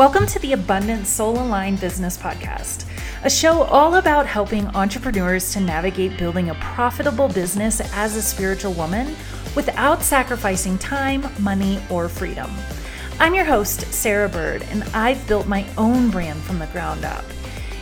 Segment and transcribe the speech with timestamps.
[0.00, 2.86] Welcome to the Abundant Soul Aligned Business Podcast,
[3.22, 8.72] a show all about helping entrepreneurs to navigate building a profitable business as a spiritual
[8.72, 9.14] woman
[9.54, 12.50] without sacrificing time, money, or freedom.
[13.18, 17.26] I'm your host, Sarah Bird, and I've built my own brand from the ground up.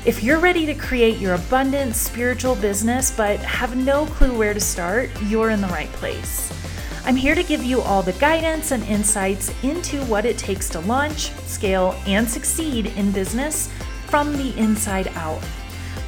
[0.04, 4.60] If you're ready to create your abundant spiritual business but have no clue where to
[4.60, 6.52] start, you're in the right place.
[7.08, 10.80] I'm here to give you all the guidance and insights into what it takes to
[10.80, 13.72] launch, scale, and succeed in business
[14.08, 15.42] from the inside out.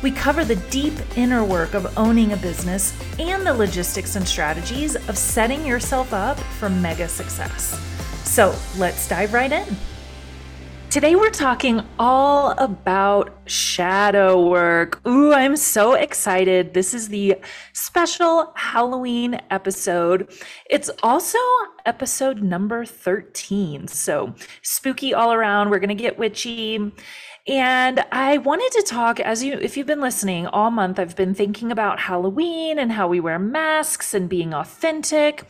[0.02, 4.94] We cover the deep inner work of owning a business and the logistics and strategies
[5.08, 7.80] of setting yourself up for mega success.
[8.28, 9.78] So let's dive right in.
[10.90, 15.00] Today, we're talking all about shadow work.
[15.06, 16.74] Ooh, I'm so excited.
[16.74, 17.36] This is the
[17.72, 20.36] special Halloween episode.
[20.68, 21.38] It's also
[21.86, 23.86] episode number 13.
[23.86, 25.70] So, spooky all around.
[25.70, 26.92] We're going to get witchy.
[27.46, 31.34] And I wanted to talk as you if you've been listening all month I've been
[31.34, 35.48] thinking about Halloween and how we wear masks and being authentic.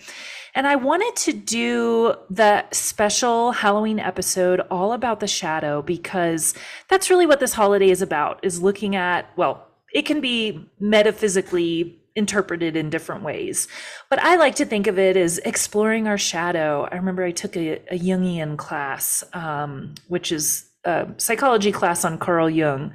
[0.54, 6.54] And I wanted to do the special Halloween episode all about the shadow because
[6.88, 11.96] that's really what this holiday is about is looking at, well, it can be metaphysically
[12.16, 13.68] interpreted in different ways.
[14.08, 16.88] But I like to think of it as exploring our shadow.
[16.90, 22.18] I remember I took a, a Jungian class, um, which is a psychology class on
[22.18, 22.92] Carl Jung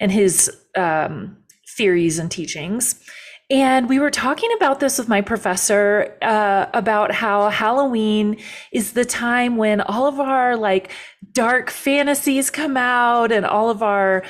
[0.00, 1.38] and his um,
[1.76, 3.02] theories and teachings.
[3.50, 8.38] And we were talking about this with my professor uh, about how Halloween
[8.72, 10.90] is the time when all of our like
[11.32, 14.22] dark fantasies come out and all of our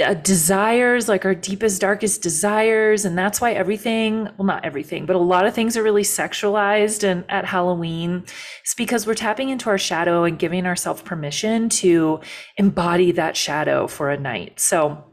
[0.00, 3.04] uh, desires, like our deepest, darkest desires.
[3.04, 7.02] And that's why everything, well, not everything, but a lot of things are really sexualized
[7.02, 8.24] and at Halloween.
[8.62, 12.20] It's because we're tapping into our shadow and giving ourselves permission to
[12.56, 14.60] embody that shadow for a night.
[14.60, 15.04] So,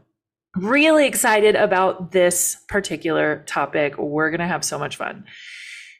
[0.56, 3.96] really excited about this particular topic.
[3.98, 5.24] We're going to have so much fun.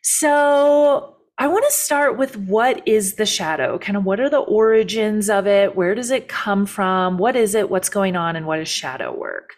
[0.03, 3.79] So, I want to start with what is the shadow?
[3.79, 5.77] Kind of what are the origins of it?
[5.77, 7.19] Where does it come from?
[7.19, 7.69] What is it?
[7.69, 8.37] What's going on?
[8.37, 9.51] And what is shadow work?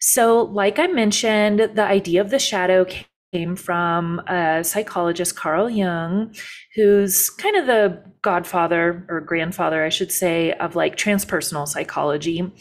[0.00, 2.86] So, like I mentioned, the idea of the shadow
[3.32, 6.32] came from a psychologist, Carl Jung,
[6.76, 12.52] who's kind of the godfather or grandfather, I should say, of like transpersonal psychology.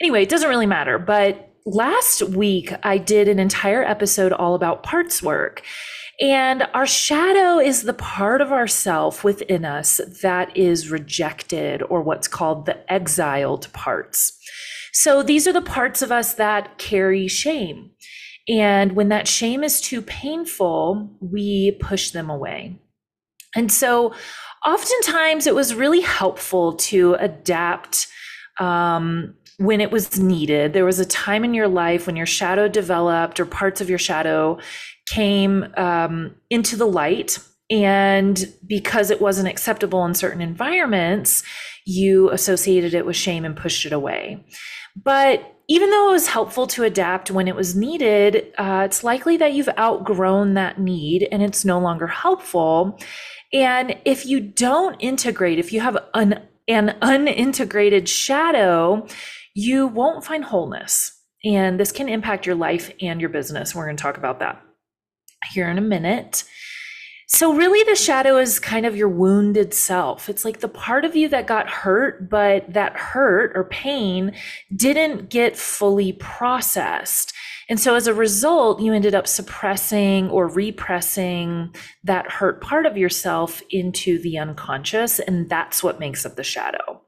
[0.00, 0.98] Anyway, it doesn't really matter.
[0.98, 5.62] But last week, I did an entire episode all about parts work.
[6.20, 12.28] And our shadow is the part of ourself within us that is rejected or what's
[12.28, 14.38] called the exiled parts.
[14.92, 17.90] So these are the parts of us that carry shame.
[18.48, 22.78] And when that shame is too painful, we push them away.
[23.54, 24.14] And so
[24.66, 28.08] oftentimes it was really helpful to adapt
[28.58, 30.72] um, when it was needed.
[30.72, 33.98] There was a time in your life when your shadow developed or parts of your
[33.98, 34.58] shadow
[35.10, 37.38] came um, into the light.
[37.70, 41.42] And because it wasn't acceptable in certain environments,
[41.84, 44.42] you associated it with shame and pushed it away.
[44.96, 49.36] But even though it was helpful to adapt when it was needed, uh, it's likely
[49.36, 52.98] that you've outgrown that need and it's no longer helpful.
[53.52, 59.06] And if you don't integrate, if you have an, an unintegrated shadow,
[59.60, 61.16] you won't find wholeness.
[61.44, 63.74] And this can impact your life and your business.
[63.74, 64.62] We're going to talk about that
[65.52, 66.44] here in a minute.
[67.28, 70.28] So, really, the shadow is kind of your wounded self.
[70.28, 74.34] It's like the part of you that got hurt, but that hurt or pain
[74.74, 77.32] didn't get fully processed.
[77.68, 81.72] And so, as a result, you ended up suppressing or repressing
[82.02, 85.20] that hurt part of yourself into the unconscious.
[85.20, 87.00] And that's what makes up the shadow.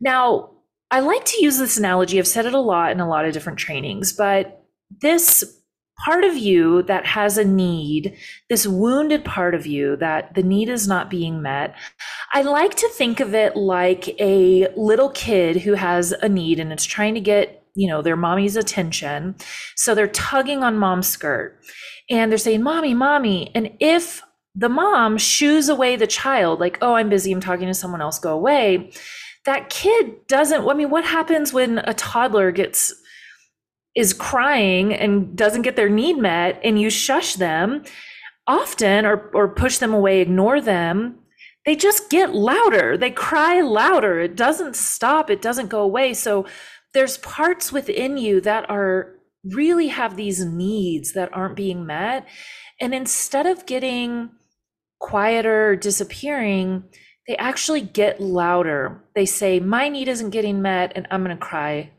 [0.00, 0.50] Now,
[0.90, 2.18] I like to use this analogy.
[2.18, 4.64] I've said it a lot in a lot of different trainings, but
[5.00, 5.44] this
[6.04, 8.16] part of you that has a need,
[8.48, 11.76] this wounded part of you that the need is not being met,
[12.32, 16.72] I like to think of it like a little kid who has a need and
[16.72, 19.36] it's trying to get, you know, their mommy's attention.
[19.76, 21.60] So they're tugging on mom's skirt
[22.08, 23.50] and they're saying, Mommy, Mommy.
[23.54, 24.22] And if
[24.54, 28.18] the mom shoos away the child, like, oh, I'm busy, I'm talking to someone else,
[28.18, 28.90] go away
[29.50, 32.94] that kid doesn't i mean what happens when a toddler gets
[33.96, 37.82] is crying and doesn't get their need met and you shush them
[38.46, 41.20] often or or push them away ignore them
[41.66, 42.96] they just get louder.
[42.96, 44.20] They cry louder.
[44.20, 45.30] It doesn't stop.
[45.30, 46.14] It doesn't go away.
[46.14, 46.46] So
[46.94, 49.14] there's parts within you that are
[49.44, 52.26] really have these needs that aren't being met.
[52.80, 54.30] And instead of getting
[54.98, 56.84] quieter or disappearing
[57.30, 59.00] they actually get louder.
[59.14, 61.92] They say, My need isn't getting met, and I'm going to cry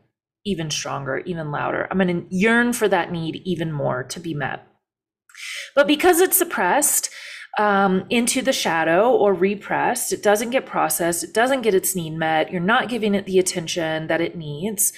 [0.44, 1.88] even stronger, even louder.
[1.90, 4.66] I'm going to yearn for that need even more to be met.
[5.74, 7.08] But because it's suppressed
[7.58, 12.10] um, into the shadow or repressed, it doesn't get processed, it doesn't get its need
[12.10, 14.92] met, you're not giving it the attention that it needs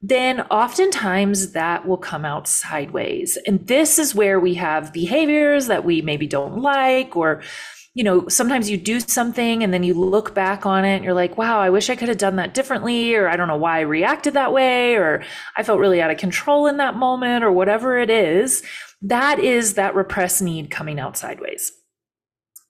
[0.00, 3.36] then oftentimes that will come out sideways.
[3.48, 7.42] And this is where we have behaviors that we maybe don't like, or,
[7.98, 11.14] you know, sometimes you do something and then you look back on it and you're
[11.14, 13.78] like, wow, I wish I could have done that differently, or I don't know why
[13.78, 15.24] I reacted that way, or
[15.56, 18.62] I felt really out of control in that moment, or whatever it is.
[19.02, 21.72] That is that repressed need coming out sideways.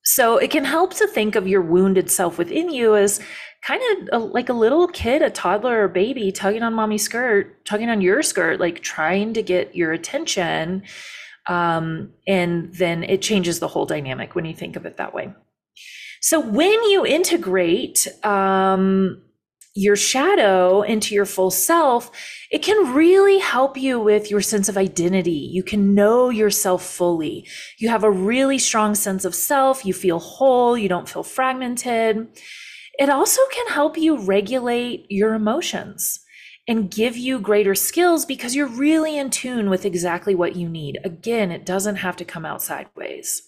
[0.03, 3.21] So it can help to think of your wounded self within you as
[3.63, 7.91] kind of like a little kid, a toddler or baby tugging on mommy's skirt, tugging
[7.91, 10.85] on your skirt, like trying to get your attention.
[11.49, 15.33] Um, and then it changes the whole dynamic when you think of it that way.
[16.21, 19.23] So when you integrate um,
[19.75, 22.11] your shadow into your full self,
[22.50, 25.49] it can really help you with your sense of identity.
[25.53, 27.47] You can know yourself fully.
[27.79, 29.85] You have a really strong sense of self.
[29.85, 30.77] You feel whole.
[30.77, 32.29] You don't feel fragmented.
[32.99, 36.21] It also can help you regulate your emotions
[36.69, 40.99] and give you greater skills because you're really in tune with exactly what you need.
[41.03, 43.43] Again, it doesn't have to come out sideways.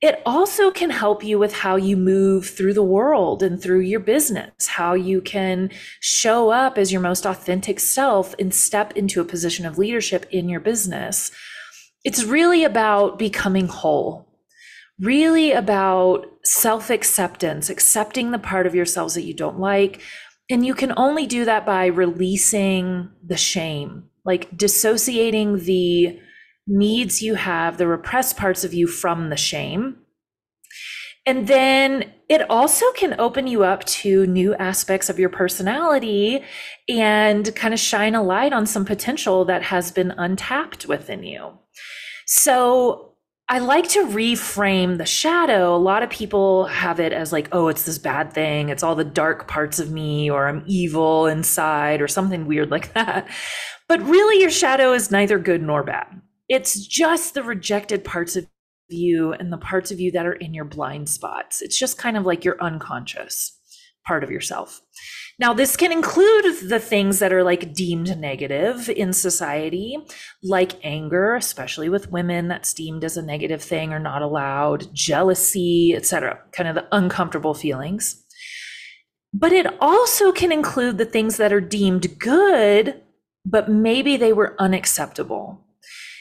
[0.00, 3.98] It also can help you with how you move through the world and through your
[3.98, 9.24] business, how you can show up as your most authentic self and step into a
[9.24, 11.32] position of leadership in your business.
[12.04, 14.28] It's really about becoming whole
[15.00, 20.00] really about self acceptance, accepting the part of yourselves that you don't like.
[20.50, 26.18] And you can only do that by releasing the shame, like dissociating the
[26.66, 29.98] needs you have, the repressed parts of you from the shame.
[31.26, 36.42] And then it also can open you up to new aspects of your personality
[36.88, 41.52] and kind of shine a light on some potential that has been untapped within you.
[42.26, 43.07] So
[43.50, 45.74] I like to reframe the shadow.
[45.74, 48.68] A lot of people have it as like, oh, it's this bad thing.
[48.68, 52.92] It's all the dark parts of me, or I'm evil inside, or something weird like
[52.94, 53.26] that.
[53.88, 56.20] But really, your shadow is neither good nor bad.
[56.50, 58.46] It's just the rejected parts of
[58.88, 61.62] you and the parts of you that are in your blind spots.
[61.62, 63.58] It's just kind of like your unconscious
[64.06, 64.82] part of yourself.
[65.40, 69.96] Now, this can include the things that are like deemed negative in society,
[70.42, 75.94] like anger, especially with women, that's deemed as a negative thing or not allowed, jealousy,
[75.94, 78.24] etc., kind of the uncomfortable feelings.
[79.32, 83.00] But it also can include the things that are deemed good,
[83.44, 85.64] but maybe they were unacceptable.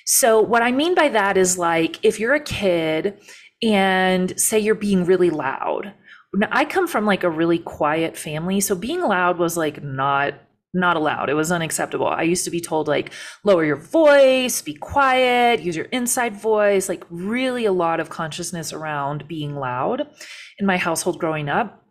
[0.05, 3.19] So, what I mean by that is like if you're a kid
[3.63, 5.93] and say you're being really loud,
[6.51, 10.35] I come from like a really quiet family, so being loud was like not
[10.73, 11.29] not allowed.
[11.29, 12.07] It was unacceptable.
[12.07, 13.11] I used to be told like
[13.43, 18.73] lower your voice, be quiet, use your inside voice, like really a lot of consciousness
[18.73, 20.07] around being loud
[20.59, 21.83] in my household growing up,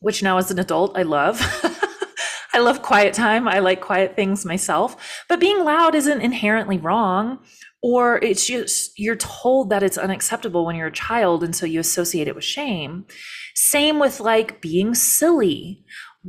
[0.00, 1.40] which now as an adult I love.
[2.52, 3.46] I love quiet time.
[3.46, 7.38] I like quiet things myself, but being loud isn't inherently wrong
[7.82, 11.80] or it's just you're told that it's unacceptable when you're a child and so you
[11.80, 13.06] associate it with shame
[13.60, 15.84] same with like being silly.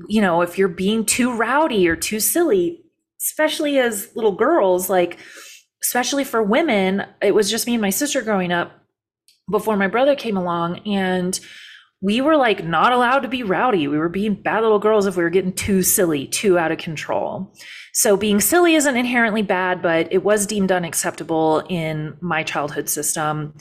[0.07, 2.84] You know, if you're being too rowdy or too silly,
[3.22, 5.17] especially as little girls, like,
[5.81, 8.72] especially for women, it was just me and my sister growing up
[9.50, 10.79] before my brother came along.
[10.79, 11.39] And
[12.01, 13.88] we were like not allowed to be rowdy.
[13.88, 16.79] We were being bad little girls if we were getting too silly, too out of
[16.79, 17.53] control.
[17.93, 23.53] So being silly isn't inherently bad, but it was deemed unacceptable in my childhood system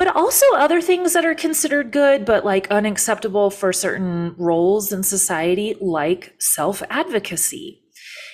[0.00, 5.02] but also other things that are considered good but like unacceptable for certain roles in
[5.04, 7.82] society like self-advocacy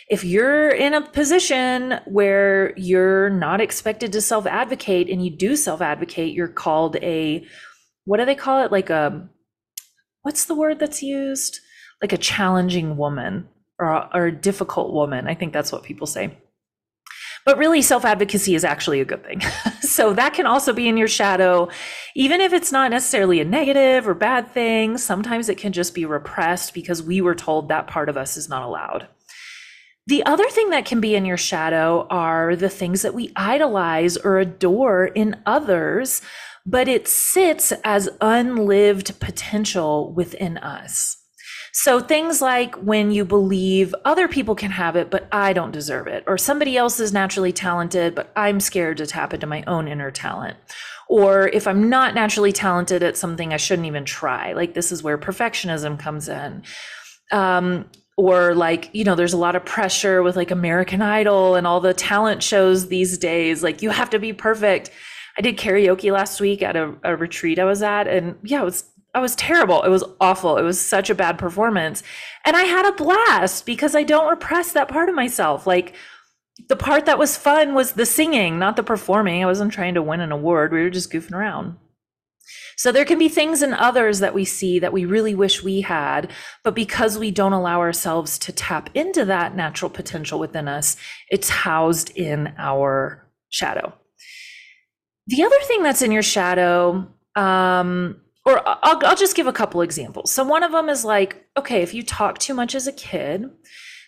[0.09, 6.33] if you're in a position where you're not expected to self-advocate and you do self-advocate
[6.33, 7.45] you're called a
[8.05, 9.29] what do they call it like a
[10.27, 11.61] what's the word that's used
[12.03, 16.07] like a challenging woman or a, or a difficult woman i think that's what people
[16.07, 16.37] say
[17.45, 19.41] but really, self advocacy is actually a good thing.
[19.81, 21.69] so that can also be in your shadow,
[22.17, 24.99] even if it's not necessarily a negative or bad thing.
[24.99, 28.49] Sometimes it can just be repressed because we were told that part of us is
[28.49, 29.07] not allowed.
[30.09, 34.17] The other thing that can be in your shadow are the things that we idolize
[34.17, 36.23] or adore in others,
[36.67, 41.17] but it sits as unlived potential within us.
[41.73, 46.07] So things like when you believe other people can have it, but I don't deserve
[46.07, 49.87] it, or somebody else is naturally talented, but I'm scared to tap into my own
[49.87, 50.57] inner talent.
[51.09, 54.55] Or if I'm not naturally talented at something, I shouldn't even try.
[54.55, 56.63] Like this is where perfectionism comes in.
[57.31, 61.67] Um, or like you know there's a lot of pressure with like american idol and
[61.67, 64.91] all the talent shows these days like you have to be perfect
[65.39, 68.65] i did karaoke last week at a, a retreat i was at and yeah it
[68.65, 69.83] was I was terrible.
[69.83, 70.59] It was awful.
[70.59, 72.03] It was such a bad performance.
[72.45, 75.67] And I had a blast because I don't repress that part of myself.
[75.67, 75.95] Like
[76.69, 79.43] the part that was fun was the singing, not the performing.
[79.43, 80.71] I wasn't trying to win an award.
[80.71, 81.79] We were just goofing around.
[82.77, 85.81] So there can be things in others that we see that we really wish we
[85.81, 86.31] had,
[86.63, 90.97] but because we don't allow ourselves to tap into that natural potential within us,
[91.31, 93.95] it's housed in our shadow.
[95.27, 99.81] The other thing that's in your shadow, um, or I'll, I'll just give a couple
[99.81, 100.31] examples.
[100.31, 103.51] So one of them is like, okay, if you talk too much as a kid,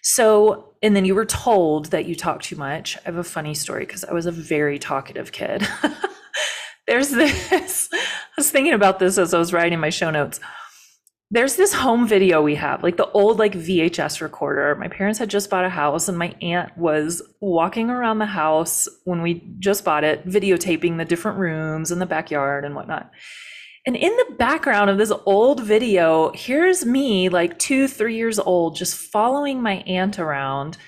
[0.02, 2.96] so, and then you were told that you talk too much.
[2.98, 5.66] I have a funny story because I was a very talkative kid.
[6.86, 7.98] There's this, I
[8.36, 10.40] was thinking about this as I was writing my show notes.
[11.30, 14.74] There's this home video we have, like the old like VHS recorder.
[14.76, 18.88] My parents had just bought a house and my aunt was walking around the house
[19.04, 23.10] when we just bought it, videotaping the different rooms and the backyard and whatnot.
[23.84, 28.76] And in the background of this old video, here's me, like two, three years old,
[28.76, 30.78] just following my aunt around.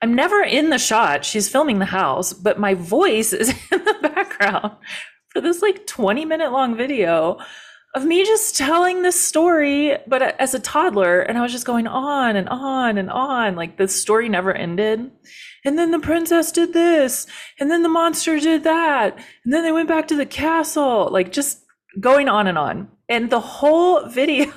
[0.00, 1.26] I'm never in the shot.
[1.26, 4.76] She's filming the house, but my voice is in the background
[5.28, 7.38] for this like 20 minute long video
[7.94, 11.20] of me just telling this story, but as a toddler.
[11.20, 13.56] And I was just going on and on and on.
[13.56, 15.10] Like the story never ended.
[15.64, 17.26] And then the princess did this.
[17.58, 19.16] And then the monster did that.
[19.44, 21.08] And then they went back to the castle.
[21.10, 21.64] Like just
[21.98, 22.88] going on and on.
[23.08, 24.52] And the whole video,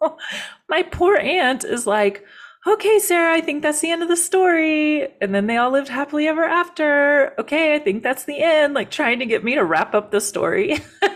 [0.68, 2.24] my poor aunt is like,
[2.66, 5.08] okay, Sarah, I think that's the end of the story.
[5.20, 7.34] And then they all lived happily ever after.
[7.40, 10.20] Okay, I think that's the end, like trying to get me to wrap up the
[10.20, 10.78] story.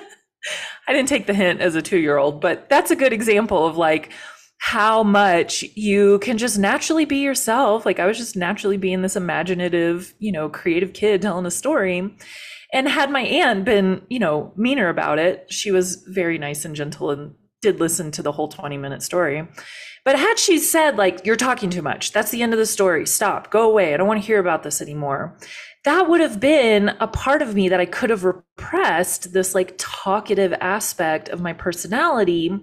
[0.89, 3.67] I didn't take the hint as a two year old, but that's a good example
[3.67, 4.11] of like
[4.59, 7.85] how much you can just naturally be yourself.
[7.85, 12.15] Like I was just naturally being this imaginative, you know, creative kid telling a story.
[12.73, 16.75] And had my aunt been, you know, meaner about it, she was very nice and
[16.75, 19.47] gentle and did listen to the whole 20 minute story.
[20.05, 23.07] But had she said, like, you're talking too much, that's the end of the story,
[23.07, 25.39] stop, go away, I don't want to hear about this anymore,
[25.85, 29.75] that would have been a part of me that I could have repressed this like
[29.79, 32.57] talkative aspect of my personality.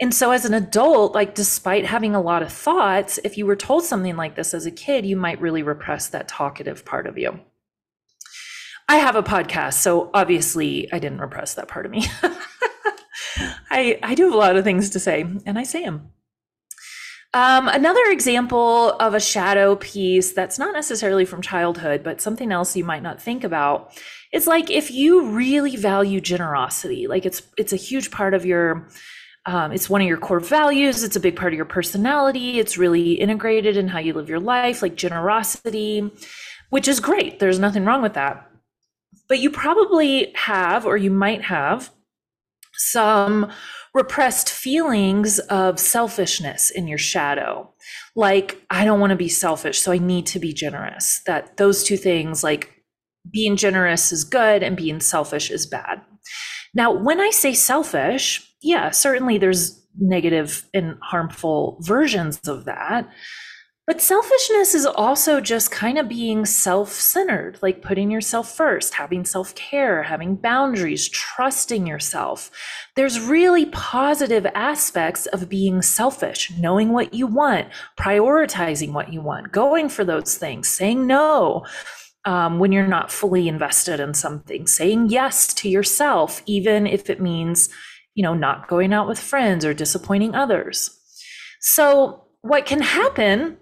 [0.00, 3.54] And so, as an adult, like, despite having a lot of thoughts, if you were
[3.54, 7.16] told something like this as a kid, you might really repress that talkative part of
[7.16, 7.38] you.
[8.88, 12.06] I have a podcast, so obviously I didn't repress that part of me.
[13.70, 16.10] I I do have a lot of things to say, and I say them.
[17.34, 22.76] Um, another example of a shadow piece that's not necessarily from childhood, but something else
[22.76, 23.92] you might not think about
[24.32, 28.88] is like if you really value generosity, like it's it's a huge part of your
[29.46, 31.02] um, it's one of your core values.
[31.02, 32.58] It's a big part of your personality.
[32.58, 36.10] It's really integrated in how you live your life, like generosity,
[36.70, 37.40] which is great.
[37.40, 38.48] There's nothing wrong with that
[39.28, 41.90] but you probably have, or you might have,
[42.76, 43.50] some
[43.94, 47.72] repressed feelings of selfishness in your shadow.
[48.16, 51.20] Like, I don't want to be selfish, so I need to be generous.
[51.26, 52.70] That those two things, like
[53.30, 56.02] being generous is good and being selfish is bad.
[56.74, 63.08] Now, when I say selfish, yeah, certainly there's negative and harmful versions of that.
[63.86, 69.26] But selfishness is also just kind of being self centered, like putting yourself first, having
[69.26, 72.50] self care, having boundaries, trusting yourself.
[72.96, 79.52] There's really positive aspects of being selfish, knowing what you want, prioritizing what you want,
[79.52, 81.66] going for those things, saying no.
[82.26, 87.20] Um, when you're not fully invested in something, saying yes to yourself, even if it
[87.20, 87.68] means,
[88.14, 90.98] you know, not going out with friends or disappointing others.
[91.60, 93.58] So, what can happen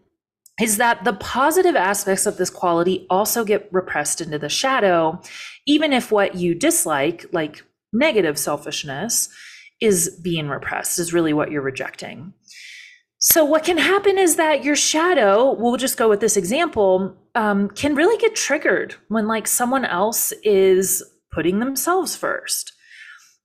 [0.62, 5.20] is that the positive aspects of this quality also get repressed into the shadow,
[5.66, 9.28] even if what you dislike, like negative selfishness,
[9.80, 12.32] is being repressed, is really what you're rejecting.
[13.18, 17.68] So, what can happen is that your shadow, we'll just go with this example, um,
[17.70, 21.02] can really get triggered when, like, someone else is
[21.32, 22.72] putting themselves first.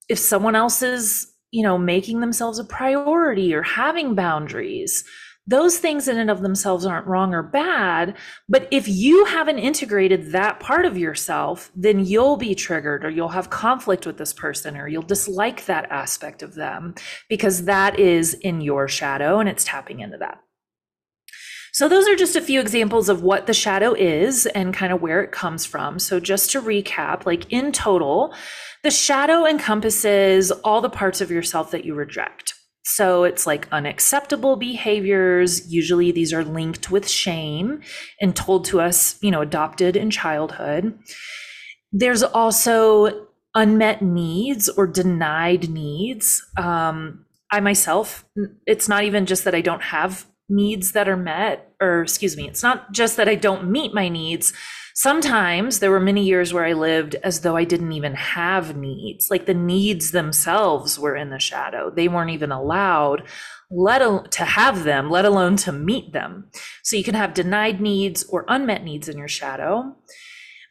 [0.07, 5.03] If someone else is, you know, making themselves a priority or having boundaries,
[5.47, 8.15] those things in and of themselves aren't wrong or bad.
[8.49, 13.29] But if you haven't integrated that part of yourself, then you'll be triggered or you'll
[13.29, 16.93] have conflict with this person or you'll dislike that aspect of them
[17.29, 20.41] because that is in your shadow and it's tapping into that.
[21.71, 24.99] So, those are just a few examples of what the shadow is and kind of
[24.99, 25.99] where it comes from.
[25.99, 28.33] So, just to recap, like in total,
[28.83, 32.55] the shadow encompasses all the parts of yourself that you reject.
[32.89, 35.71] So, it's like unacceptable behaviors.
[35.71, 37.81] Usually, these are linked with shame
[38.21, 40.97] and told to us, you know, adopted in childhood.
[41.91, 46.41] There's also unmet needs or denied needs.
[46.57, 48.25] Um, I myself,
[48.65, 52.47] it's not even just that I don't have needs that are met, or excuse me,
[52.47, 54.53] it's not just that I don't meet my needs.
[54.97, 59.29] Sometimes there were many years where I lived as though I didn't even have needs.
[59.29, 61.91] Like the needs themselves were in the shadow.
[61.91, 63.21] They weren't even allowed
[63.69, 66.49] let al- to have them, let alone to meet them.
[66.81, 69.95] So you can have denied needs or unmet needs in your shadow.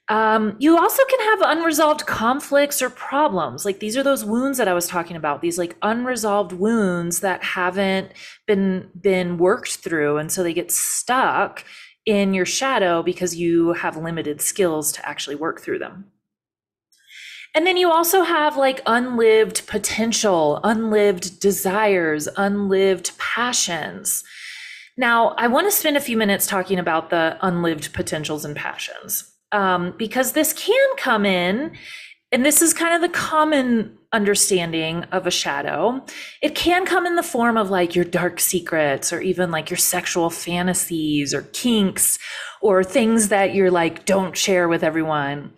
[0.09, 3.65] Um, you also can have unresolved conflicts or problems.
[3.65, 5.41] Like these are those wounds that I was talking about.
[5.41, 8.11] These like unresolved wounds that haven't
[8.45, 11.65] been been worked through, and so they get stuck
[12.07, 16.07] in your shadow because you have limited skills to actually work through them.
[17.55, 24.23] And then you also have like unlived potential, unlived desires, unlived passions.
[24.97, 29.33] Now, I want to spend a few minutes talking about the unlived potentials and passions
[29.53, 31.77] um, because this can come in,
[32.37, 36.05] and this is kind of the common understanding of a shadow.
[36.43, 39.79] It can come in the form of like your dark secrets or even like your
[39.79, 42.19] sexual fantasies or kinks
[42.61, 45.55] or things that you're like, don't share with everyone.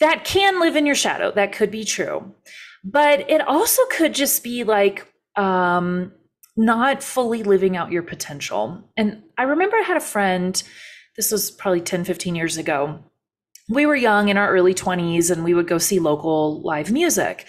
[0.00, 1.32] That can live in your shadow.
[1.32, 2.34] That could be true.
[2.82, 5.06] But it also could just be like,
[5.36, 6.12] um,
[6.56, 8.88] not fully living out your potential.
[8.96, 10.62] And I remember I had a friend,
[11.14, 13.04] this was probably 10, 15 years ago,
[13.68, 17.46] we were young in our early 20s and we would go see local live music,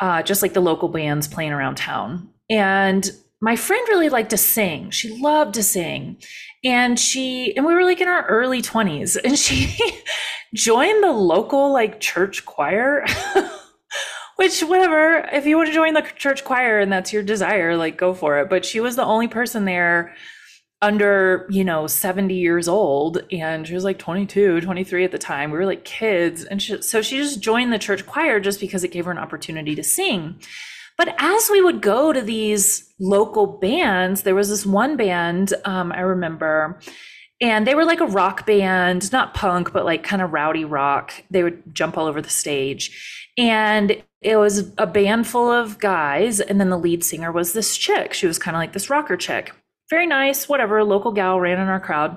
[0.00, 2.30] uh, just like the local bands playing around town.
[2.48, 3.10] And
[3.42, 4.90] my friend really liked to sing.
[4.90, 6.18] She loved to sing.
[6.64, 9.74] And she, and we were like in our early 20s, and she
[10.54, 13.06] joined the local like church choir.
[14.36, 17.98] Which, whatever, if you want to join the church choir and that's your desire, like
[17.98, 18.48] go for it.
[18.48, 20.14] But she was the only person there
[20.82, 25.50] under, you know, 70 years old and she was like 22, 23 at the time.
[25.50, 26.44] We were like kids.
[26.44, 29.18] And she, so she just joined the church choir just because it gave her an
[29.18, 30.40] opportunity to sing.
[30.96, 35.92] But as we would go to these local bands, there was this one band um,
[35.92, 36.78] I remember,
[37.40, 41.14] and they were like a rock band, not punk, but like kind of rowdy rock.
[41.30, 43.26] They would jump all over the stage.
[43.38, 46.40] And it was a band full of guys.
[46.40, 48.12] And then the lead singer was this chick.
[48.12, 49.54] She was kind of like this rocker chick
[49.90, 52.16] very nice, whatever, local gal ran in our crowd.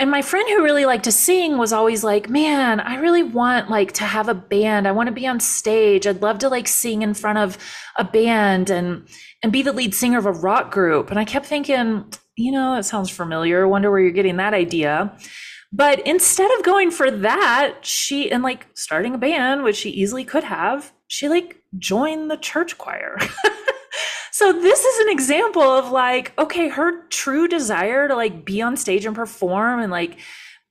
[0.00, 3.68] And my friend who really liked to sing was always like, "Man, I really want
[3.68, 4.86] like to have a band.
[4.86, 6.06] I want to be on stage.
[6.06, 7.58] I'd love to like sing in front of
[7.96, 9.08] a band and
[9.42, 12.04] and be the lead singer of a rock group." And I kept thinking,
[12.36, 13.66] you know, it sounds familiar.
[13.66, 15.16] Wonder where you're getting that idea.
[15.72, 20.24] But instead of going for that, she and like starting a band, which she easily
[20.24, 23.18] could have, she like joined the church choir.
[24.32, 28.76] So this is an example of like, okay, her true desire to like be on
[28.76, 30.18] stage and perform and like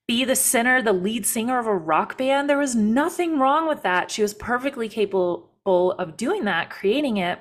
[0.08, 2.50] be the center, the lead singer of a rock band.
[2.50, 4.10] There was nothing wrong with that.
[4.10, 7.40] She was perfectly capable of doing that, creating it.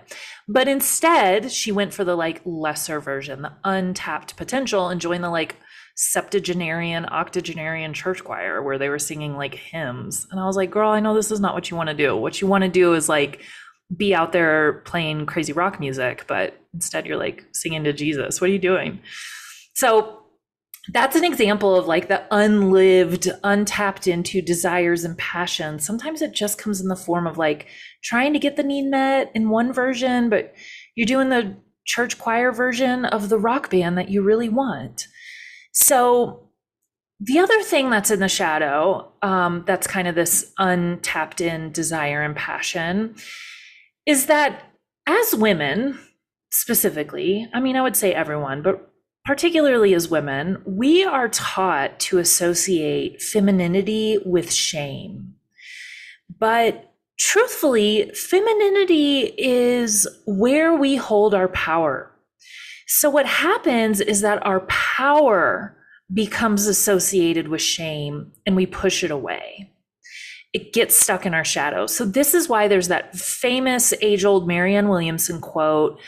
[0.49, 5.31] But instead, she went for the like lesser version, the untapped potential, and joined the
[5.31, 5.57] like
[5.95, 10.27] septuagenarian, octogenarian church choir where they were singing like hymns.
[10.31, 12.17] And I was like, girl, I know this is not what you want to do.
[12.17, 13.43] What you want to do is like
[13.95, 18.41] be out there playing crazy rock music, but instead you're like singing to Jesus.
[18.41, 19.01] What are you doing?
[19.75, 20.23] So
[20.93, 25.85] that's an example of like the unlived, untapped into desires and passions.
[25.85, 27.67] Sometimes it just comes in the form of like
[28.03, 30.55] trying to get the need met in one version, but
[30.95, 35.07] you're doing the church choir version of the rock band that you really want.
[35.73, 36.51] So
[37.21, 42.23] the other thing that's in the shadow, um, that's kind of this untapped in desire
[42.23, 43.17] and passion,
[44.07, 44.73] is that
[45.07, 45.99] as women,
[46.51, 48.93] specifically, I mean, I would say everyone, but
[49.25, 55.35] particularly as women, we are taught to associate femininity with shame.
[56.39, 62.13] But truthfully, femininity is where we hold our power.
[62.87, 65.77] So, what happens is that our power
[66.13, 69.73] becomes associated with shame and we push it away
[70.57, 71.87] it gets stuck in our shadow.
[71.87, 76.01] So this is why there's that famous age-old Marianne Williamson quote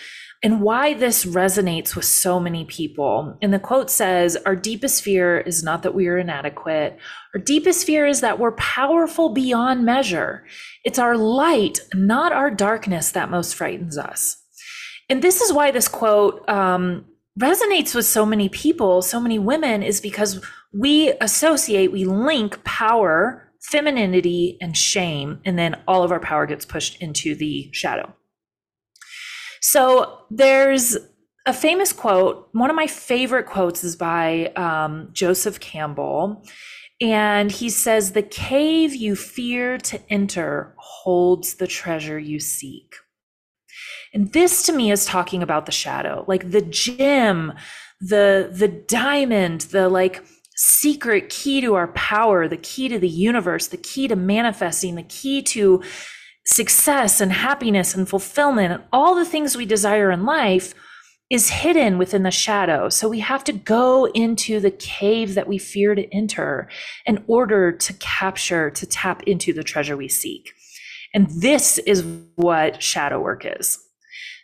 [0.42, 3.36] and why this resonates with so many people.
[3.42, 6.96] And the quote says, Our deepest fear is not that we are inadequate.
[7.34, 10.46] Our deepest fear is that we're powerful beyond measure.
[10.82, 14.42] It's our light, not our darkness, that most frightens us.
[15.10, 17.04] And this is why this quote um,
[17.38, 23.47] resonates with so many people, so many women, is because we associate, we link power,
[23.60, 28.14] femininity, and shame, and then all of our power gets pushed into the shadow.
[29.60, 30.96] So there's
[31.46, 32.48] a famous quote.
[32.52, 36.44] One of my favorite quotes is by um, Joseph Campbell.
[37.00, 42.94] And he says, The cave you fear to enter holds the treasure you seek.
[44.12, 47.52] And this to me is talking about the shadow, like the gem,
[48.00, 50.24] the the diamond, the like
[50.58, 55.04] secret key to our power, the key to the universe, the key to manifesting, the
[55.04, 55.80] key to
[56.44, 60.74] success and happiness and fulfillment and all the things we desire in life
[61.30, 62.88] is hidden within the shadow.
[62.88, 66.68] So we have to go into the cave that we fear to enter
[67.06, 70.52] in order to capture, to tap into the treasure we seek.
[71.14, 73.78] And this is what shadow work is.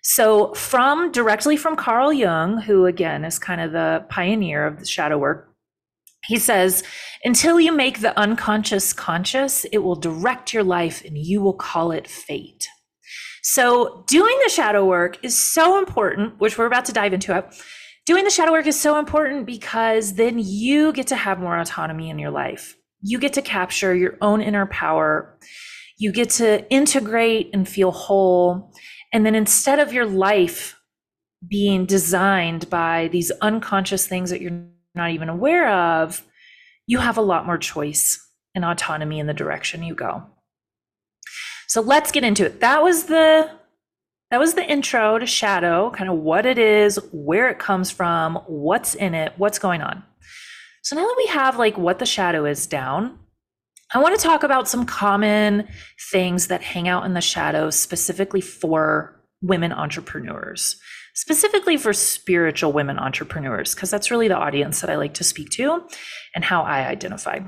[0.03, 4.85] So, from directly from Carl Jung, who again is kind of the pioneer of the
[4.85, 5.54] shadow work,
[6.27, 6.83] he says,
[7.25, 11.91] until you make the unconscious conscious, it will direct your life and you will call
[11.91, 12.69] it fate.
[13.43, 17.47] So, doing the shadow work is so important, which we're about to dive into it.
[18.07, 22.09] Doing the shadow work is so important because then you get to have more autonomy
[22.09, 22.77] in your life.
[23.03, 25.39] You get to capture your own inner power.
[25.99, 28.73] You get to integrate and feel whole.
[29.13, 30.79] And then instead of your life
[31.47, 36.25] being designed by these unconscious things that you're not even aware of,
[36.87, 38.21] you have a lot more choice
[38.55, 40.23] and autonomy in the direction you go.
[41.67, 42.61] So let's get into it.
[42.61, 43.51] That was the
[44.31, 48.37] that was the intro to shadow, kind of what it is, where it comes from,
[48.47, 50.03] what's in it, what's going on.
[50.83, 53.19] So now that we have like what the shadow is down,
[53.93, 55.69] I want to talk about some common
[56.11, 60.81] things that hang out in the shadow specifically for women entrepreneurs,
[61.15, 65.51] specifically for spiritual women entrepreneurs, because that's really the audience that I like to speak
[65.51, 65.85] to
[66.35, 67.41] and how I identify.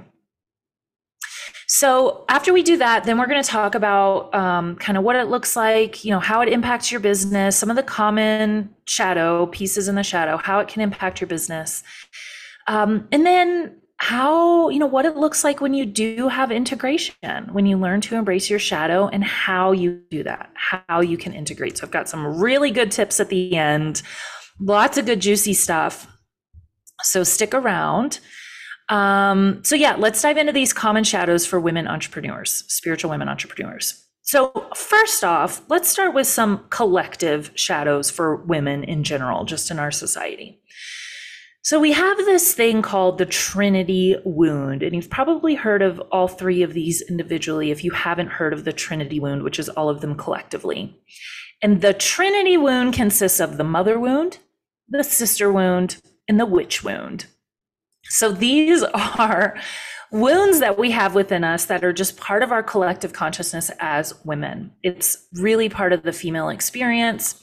[1.68, 5.16] So after we do that, then we're going to talk about um, kind of what
[5.16, 9.46] it looks like, you know, how it impacts your business, some of the common shadow
[9.46, 11.82] pieces in the shadow, how it can impact your business,
[12.68, 17.14] um, and then how you know what it looks like when you do have integration
[17.52, 21.32] when you learn to embrace your shadow and how you do that how you can
[21.32, 21.78] integrate.
[21.78, 24.02] So i've got some really good tips at the end.
[24.60, 26.06] Lots of good juicy stuff.
[27.02, 28.20] So stick around.
[28.88, 34.02] Um, so yeah let's dive into these common shadows for women entrepreneurs spiritual women entrepreneurs.
[34.22, 39.78] So first off let's start with some collective shadows for women in general just in
[39.78, 40.60] our society
[41.66, 46.28] so we have this thing called the Trinity wound, and you've probably heard of all
[46.28, 49.88] three of these individually if you haven't heard of the Trinity wound, which is all
[49.88, 50.96] of them collectively.
[51.60, 54.38] And the Trinity wound consists of the mother wound,
[54.88, 57.26] the sister wound, and the witch wound.
[58.04, 58.84] So these
[59.18, 59.58] are
[60.12, 64.14] wounds that we have within us that are just part of our collective consciousness as
[64.24, 64.70] women.
[64.84, 67.42] It's really part of the female experience.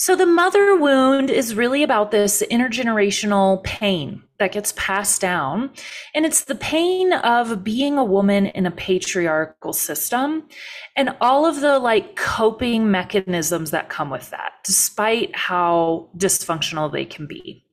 [0.00, 5.72] So the mother wound is really about this intergenerational pain that gets passed down.
[6.14, 10.48] And it's the pain of being a woman in a patriarchal system
[10.96, 17.04] and all of the like coping mechanisms that come with that, despite how dysfunctional they
[17.04, 17.66] can be.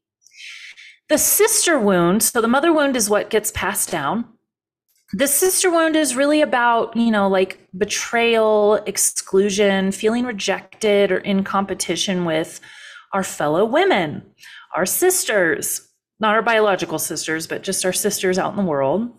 [1.07, 4.25] The sister wound, so the mother wound is what gets passed down
[5.13, 11.43] the sister wound is really about you know like betrayal exclusion feeling rejected or in
[11.43, 12.59] competition with
[13.13, 14.21] our fellow women
[14.75, 15.87] our sisters
[16.19, 19.09] not our biological sisters but just our sisters out in the world.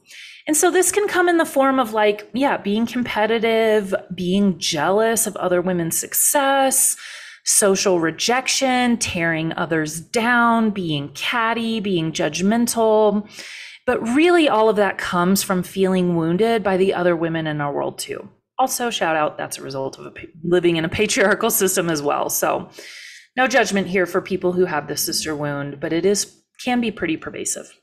[0.47, 5.27] And so this can come in the form of like yeah being competitive being jealous
[5.27, 6.97] of other women's success
[7.45, 13.29] social rejection tearing others down being catty being judgmental
[13.89, 17.73] but really, all of that comes from feeling wounded by the other women in our
[17.73, 18.29] world, too.
[18.59, 20.13] Also, shout out that's a result of a,
[20.45, 22.29] living in a patriarchal system as well.
[22.29, 22.69] So,
[23.35, 26.91] no judgment here for people who have the sister wound, but it is can be
[26.91, 27.81] pretty pervasive.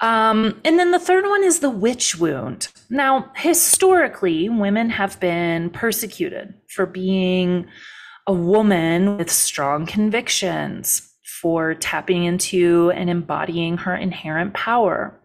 [0.00, 2.72] Um, and then the third one is the witch wound.
[2.90, 7.68] Now, historically, women have been persecuted for being
[8.26, 11.09] a woman with strong convictions,
[11.40, 15.18] for tapping into and embodying her inherent power,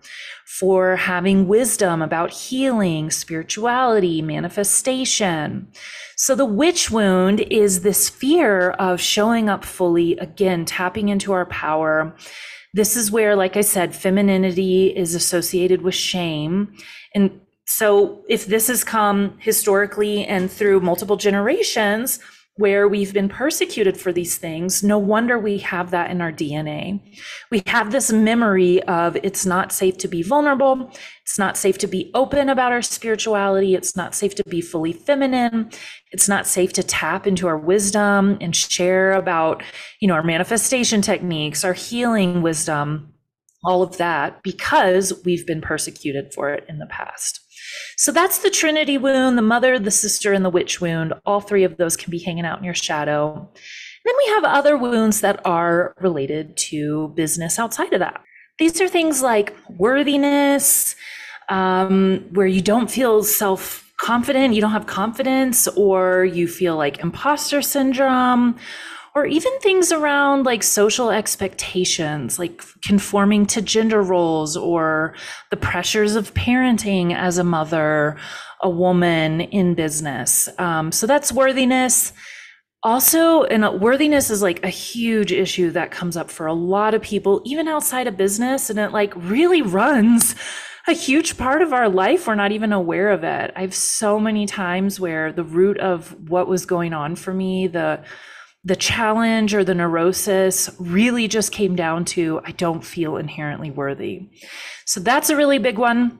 [0.60, 5.67] for having wisdom about healing, spirituality, manifestation.
[6.15, 11.45] So the witch wound is this fear of showing up fully, again, tapping into our
[11.47, 12.15] power.
[12.73, 16.75] This is where, like I said, femininity is associated with shame.
[17.13, 22.19] And so if this has come historically and through multiple generations,
[22.58, 27.02] where we've been persecuted for these things, no wonder we have that in our DNA.
[27.52, 30.89] We have this memory of it's not safe to be vulnerable.
[31.24, 33.76] It's not safe to be open about our spirituality.
[33.76, 35.70] It's not safe to be fully feminine.
[36.12, 39.62] It's not safe to tap into our wisdom and share about,
[40.00, 43.13] you know, our manifestation techniques, our healing wisdom,
[43.65, 47.45] all of that because we've been persecuted for it in the past.
[47.98, 51.14] So that's the Trinity wound, the mother, the sister, and the witch wound.
[51.26, 53.50] All three of those can be hanging out in your shadow.
[54.04, 58.22] Then we have other wounds that are related to business outside of that.
[58.60, 60.96] These are things like worthiness,
[61.50, 67.00] um, where you don't feel self confident, you don't have confidence, or you feel like
[67.00, 68.58] imposter syndrome,
[69.15, 75.15] or even things around like social expectations, like conforming to gender roles or
[75.51, 78.17] the pressures of parenting as a mother,
[78.62, 80.49] a woman in business.
[80.60, 82.12] Um, so that's worthiness.
[82.84, 87.01] Also, and worthiness is like a huge issue that comes up for a lot of
[87.01, 90.36] people, even outside of business, and it like really runs
[90.88, 92.28] a huge part of our life.
[92.28, 93.51] We're not even aware of it.
[93.56, 98.04] I've so many times where the root of what was going on for me, the
[98.65, 104.30] the challenge or the neurosis really just came down to I don't feel inherently worthy.
[104.86, 106.19] So that's a really big one.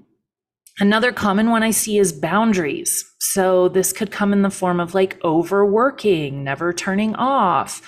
[0.80, 3.04] Another common one I see is boundaries.
[3.20, 7.82] So this could come in the form of like overworking, never turning off,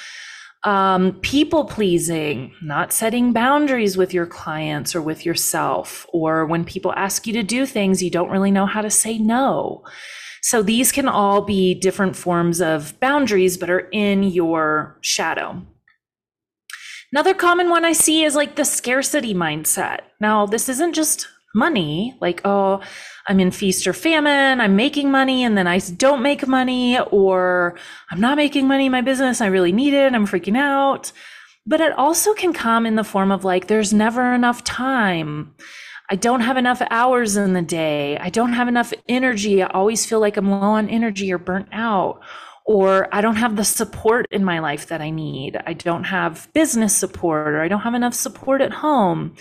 [0.63, 6.93] um, people pleasing, not setting boundaries with your clients or with yourself, or when people
[6.93, 9.83] ask you to do things, you don't really know how to say no.
[10.47, 15.61] So these can all be different forms of boundaries, but are in your shadow.
[17.11, 20.03] Another common one I see is like the scarcity mindset.
[20.21, 22.79] Now, this isn't just money, like, oh,
[23.27, 27.77] I'm in feast or famine, I'm making money and then I don't make money, or
[28.09, 31.11] I'm not making money in my business, I really need it, I'm freaking out.
[31.65, 35.55] But it also can come in the form of like, there's never enough time.
[36.09, 38.17] I don't have enough hours in the day.
[38.17, 39.61] I don't have enough energy.
[39.61, 42.21] I always feel like I'm low on energy or burnt out.
[42.65, 45.57] Or I don't have the support in my life that I need.
[45.65, 49.35] I don't have business support or I don't have enough support at home.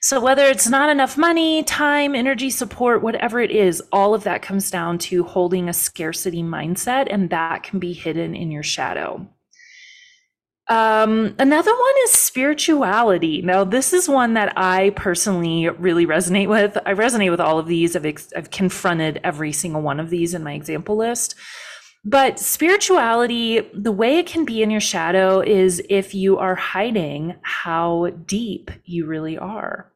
[0.00, 4.42] So, whether it's not enough money, time, energy, support, whatever it is, all of that
[4.42, 9.28] comes down to holding a scarcity mindset, and that can be hidden in your shadow.
[10.68, 13.40] Um, another one is spirituality.
[13.40, 16.76] Now, this is one that I personally really resonate with.
[16.84, 17.96] I resonate with all of these.
[17.96, 21.34] I've, ex- I've confronted every single one of these in my example list.
[22.04, 27.36] But spirituality, the way it can be in your shadow is if you are hiding
[27.42, 29.92] how deep you really are.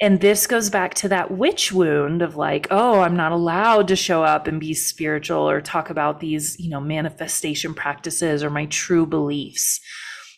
[0.00, 3.96] And this goes back to that witch wound of like, oh, I'm not allowed to
[3.96, 8.66] show up and be spiritual or talk about these, you know, manifestation practices or my
[8.66, 9.80] true beliefs.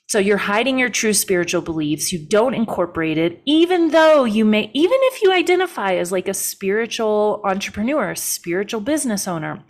[0.06, 2.12] So you're hiding your true spiritual beliefs.
[2.12, 6.34] You don't incorporate it, even though you may, even if you identify as like a
[6.34, 9.62] spiritual entrepreneur, a spiritual business owner,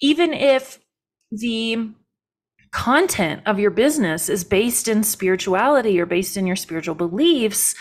[0.00, 0.78] even if
[1.30, 1.90] the
[2.72, 7.74] content of your business is based in spirituality or based in your spiritual beliefs,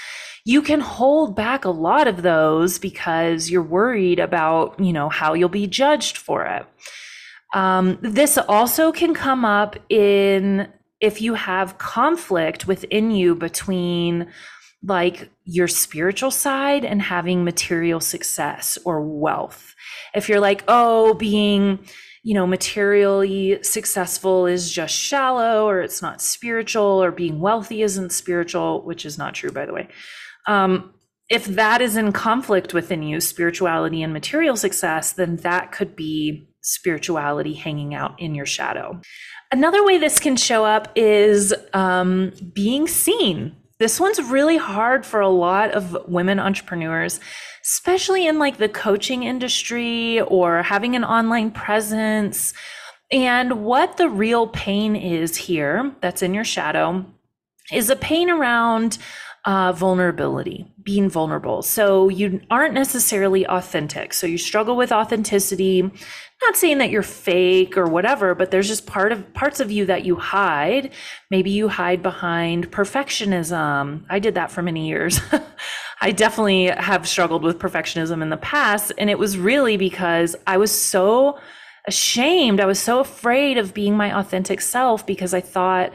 [0.46, 5.34] you can hold back a lot of those because you're worried about, you know, how
[5.34, 6.66] you'll be judged for it.
[7.54, 10.68] Um, this also can come up in
[11.00, 14.28] if you have conflict within you between
[14.86, 19.76] like your spiritual side and having material success or wealth.
[20.14, 21.80] If you're like, oh, being,
[22.24, 28.12] you know, materially successful is just shallow or it's not spiritual or being wealthy isn't
[28.12, 29.88] spiritual, which is not true, by the way.
[30.48, 30.94] Um,
[31.30, 36.48] if that is in conflict within you, spirituality and material success, then that could be
[36.62, 39.00] spirituality hanging out in your shadow.
[39.52, 43.56] Another way this can show up is um, being seen.
[43.80, 47.20] This one's really hard for a lot of women entrepreneurs,
[47.64, 52.54] especially in like the coaching industry or having an online presence.
[53.12, 57.06] And what the real pain is here that's in your shadow
[57.72, 58.98] is a pain around
[59.46, 61.62] uh, vulnerability, being vulnerable.
[61.62, 64.14] So you aren't necessarily authentic.
[64.14, 65.82] So you struggle with authenticity.
[65.82, 69.86] Not saying that you're fake or whatever, but there's just part of parts of you
[69.86, 70.92] that you hide.
[71.30, 74.06] Maybe you hide behind perfectionism.
[74.10, 75.20] I did that for many years.
[76.02, 78.94] I definitely have struggled with perfectionism in the past.
[78.98, 81.38] And it was really because I was so
[81.86, 82.62] ashamed.
[82.62, 85.92] I was so afraid of being my authentic self because I thought,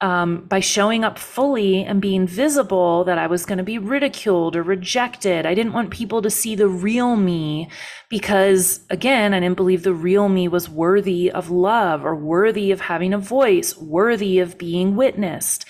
[0.00, 4.54] um, by showing up fully and being visible that I was going to be ridiculed
[4.54, 5.46] or rejected.
[5.46, 7.70] I didn't want people to see the real me
[8.10, 12.82] because, again, I didn't believe the real me was worthy of love or worthy of
[12.82, 15.64] having a voice, worthy of being witnessed.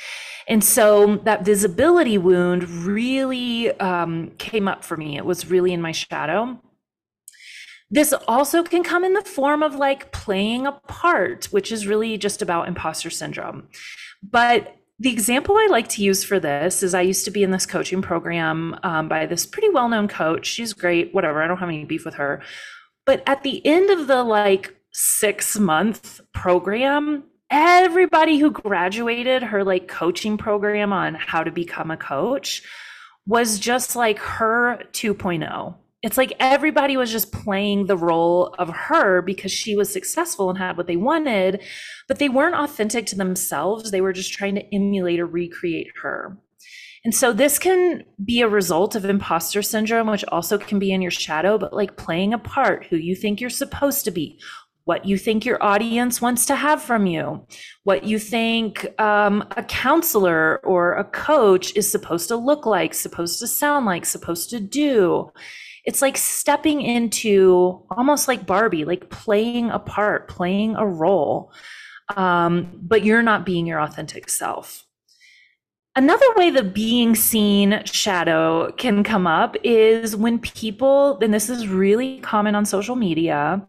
[0.49, 5.17] And so that visibility wound really um, came up for me.
[5.17, 6.61] It was really in my shadow.
[7.91, 12.19] This also can come in the form of like playing a part, which is really
[12.19, 13.69] just about imposter syndrome.
[14.31, 17.51] But the example I like to use for this is I used to be in
[17.51, 20.47] this coaching program um, by this pretty well known coach.
[20.47, 21.43] She's great, whatever.
[21.43, 22.43] I don't have any beef with her.
[23.05, 29.87] But at the end of the like six month program, everybody who graduated her like
[29.87, 32.63] coaching program on how to become a coach
[33.27, 39.23] was just like her 2.0 it's like everybody was just playing the role of her
[39.23, 41.63] because she was successful and had what they wanted,
[42.07, 43.91] but they weren't authentic to themselves.
[43.91, 46.39] They were just trying to emulate or recreate her.
[47.05, 51.01] And so this can be a result of imposter syndrome, which also can be in
[51.01, 54.41] your shadow, but like playing a part, who you think you're supposed to be,
[54.85, 57.47] what you think your audience wants to have from you,
[57.85, 63.39] what you think um, a counselor or a coach is supposed to look like, supposed
[63.39, 65.31] to sound like, supposed to do
[65.87, 71.53] it's like stepping into almost like Barbie, like playing a part, playing a role,
[72.17, 74.85] um, but you're not being your authentic self.
[75.95, 81.69] Another way the being seen shadow can come up is when people, and this is
[81.69, 83.67] really common on social media,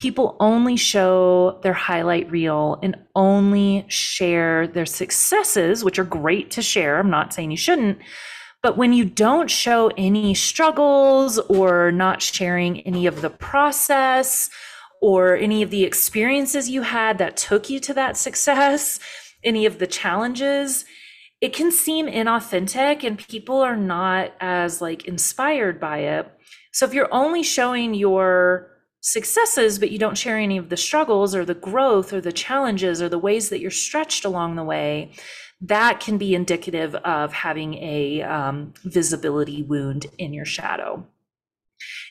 [0.00, 6.62] people only show their highlight reel and only share their successes, which are great to
[6.62, 6.98] share.
[6.98, 7.98] I'm not saying you shouldn't,
[8.62, 14.50] but when you don't show any struggles or not sharing any of the process
[15.00, 18.98] or any of the experiences you had that took you to that success,
[19.44, 20.84] any of the challenges,
[21.40, 26.28] it can seem inauthentic and people are not as like inspired by it.
[26.72, 31.36] So if you're only showing your successes but you don't share any of the struggles
[31.36, 35.12] or the growth or the challenges or the ways that you're stretched along the way,
[35.60, 41.06] that can be indicative of having a um, visibility wound in your shadow.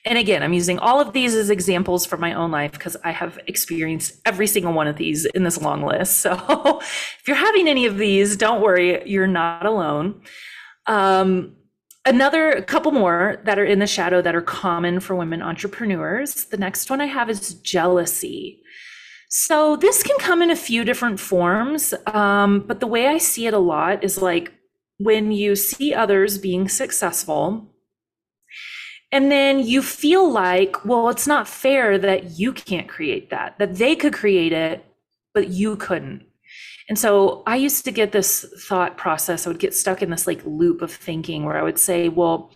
[0.05, 3.11] And again, I'm using all of these as examples from my own life because I
[3.11, 6.19] have experienced every single one of these in this long list.
[6.19, 6.31] So
[6.81, 10.21] if you're having any of these, don't worry, you're not alone.
[10.85, 11.57] Um,
[12.05, 16.45] another couple more that are in the shadow that are common for women entrepreneurs.
[16.45, 18.61] The next one I have is jealousy.
[19.29, 23.45] So this can come in a few different forms, um, but the way I see
[23.45, 24.53] it a lot is like
[24.99, 27.73] when you see others being successful,
[29.11, 33.75] and then you feel like, well, it's not fair that you can't create that, that
[33.75, 34.85] they could create it,
[35.33, 36.23] but you couldn't.
[36.89, 40.25] And so I used to get this thought process, I would get stuck in this
[40.25, 42.51] like loop of thinking where I would say, well,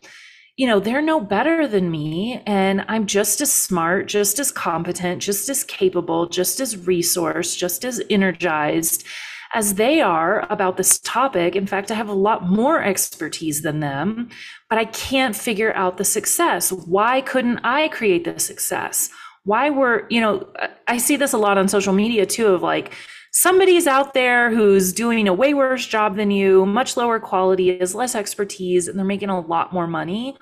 [0.57, 2.41] you know, they're no better than me.
[2.45, 7.85] And I'm just as smart, just as competent, just as capable, just as resourced, just
[7.85, 9.05] as energized
[9.53, 11.55] as they are about this topic.
[11.55, 14.29] In fact, I have a lot more expertise than them,
[14.69, 16.71] but I can't figure out the success.
[16.71, 19.09] Why couldn't I create the success?
[19.43, 20.47] Why were, you know,
[20.87, 22.93] I see this a lot on social media too of like,
[23.31, 27.95] somebody's out there who's doing a way worse job than you, much lower quality, is
[27.95, 30.37] less expertise, and they're making a lot more money,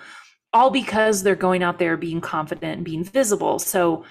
[0.54, 3.60] all because they're going out there being confident and being visible.
[3.60, 4.04] So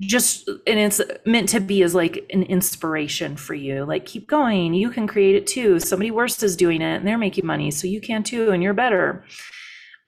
[0.00, 3.84] just and it's meant to be as like an inspiration for you.
[3.86, 4.74] Like keep going.
[4.74, 5.80] You can create it too.
[5.80, 8.74] Somebody worse is doing it and they're making money so you can too and you're
[8.74, 9.24] better.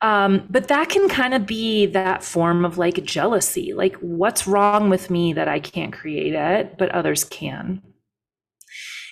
[0.02, 3.72] Um, but that can kind of be that form of like jealousy.
[3.72, 7.82] Like what's wrong with me that i can't create it but others can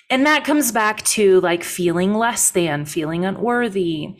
[0.09, 4.15] and that comes back to like feeling less than, feeling unworthy.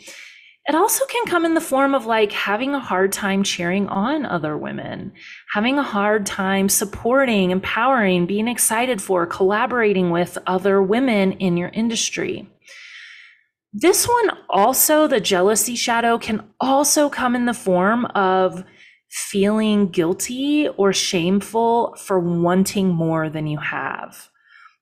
[0.67, 4.25] It also can come in the form of like having a hard time cheering on
[4.25, 5.13] other women,
[5.53, 11.69] having a hard time supporting, empowering, being excited for, collaborating with other women in your
[11.69, 12.49] industry.
[13.71, 18.65] This one also, the jealousy shadow, can also come in the form of
[19.09, 24.29] feeling guilty or shameful for wanting more than you have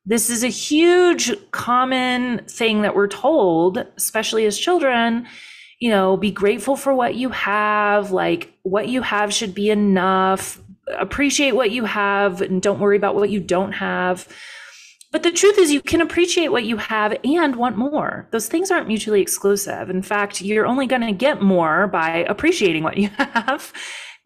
[0.05, 5.27] this is a huge common thing that we're told, especially as children.
[5.79, 10.61] You know, be grateful for what you have, like what you have should be enough.
[10.97, 14.27] Appreciate what you have and don't worry about what you don't have.
[15.11, 18.27] But the truth is, you can appreciate what you have and want more.
[18.31, 19.89] Those things aren't mutually exclusive.
[19.89, 23.71] In fact, you're only going to get more by appreciating what you have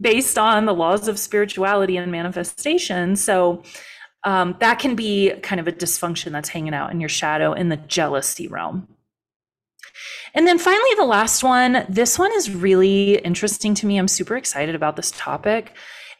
[0.01, 3.15] based on the laws of spirituality and manifestation.
[3.15, 3.63] So,
[4.23, 7.69] um, that can be kind of a dysfunction that's hanging out in your shadow in
[7.69, 8.87] the jealousy realm.
[10.33, 11.85] And then finally, the last one.
[11.89, 13.97] This one is really interesting to me.
[13.97, 15.73] I'm super excited about this topic.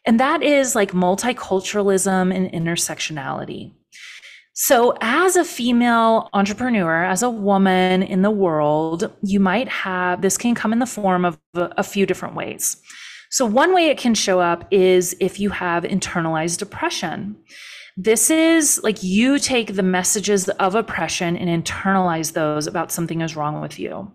[0.05, 3.73] And that is like multiculturalism and intersectionality.
[4.53, 10.37] So, as a female entrepreneur, as a woman in the world, you might have this
[10.37, 12.75] can come in the form of a, a few different ways.
[13.29, 17.37] So, one way it can show up is if you have internalized oppression.
[18.01, 23.35] This is like you take the messages of oppression and internalize those about something is
[23.35, 24.09] wrong with you.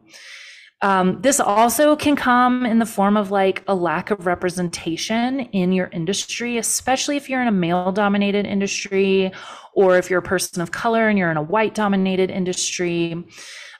[0.80, 5.72] Um, this also can come in the form of like a lack of representation in
[5.72, 9.30] your industry, especially if you're in a male dominated industry
[9.74, 13.22] or if you're a person of color and you're in a white dominated industry.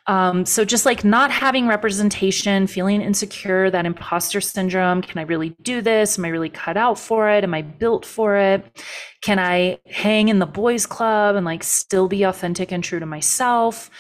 [0.07, 5.01] Um, so just like not having representation, feeling insecure, that imposter syndrome.
[5.01, 6.19] Can I really do this?
[6.19, 7.43] Am I really cut out for it?
[7.43, 8.85] Am I built for it?
[9.23, 13.07] Can I hang in the boys club and like still be authentic and true to
[13.07, 13.91] myself?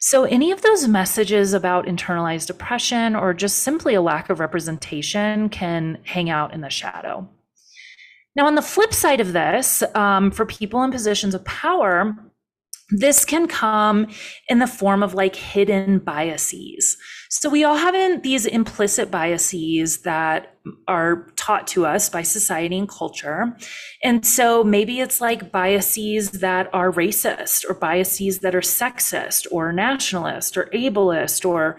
[0.00, 5.48] So, any of those messages about internalized oppression or just simply a lack of representation
[5.48, 7.26] can hang out in the shadow.
[8.36, 12.14] Now, on the flip side of this, um, for people in positions of power,
[12.98, 14.06] this can come
[14.48, 16.96] in the form of like hidden biases.
[17.28, 22.88] So we all have these implicit biases that are taught to us by society and
[22.88, 23.56] culture.
[24.02, 29.72] And so maybe it's like biases that are racist or biases that are sexist or
[29.72, 31.78] nationalist or ableist or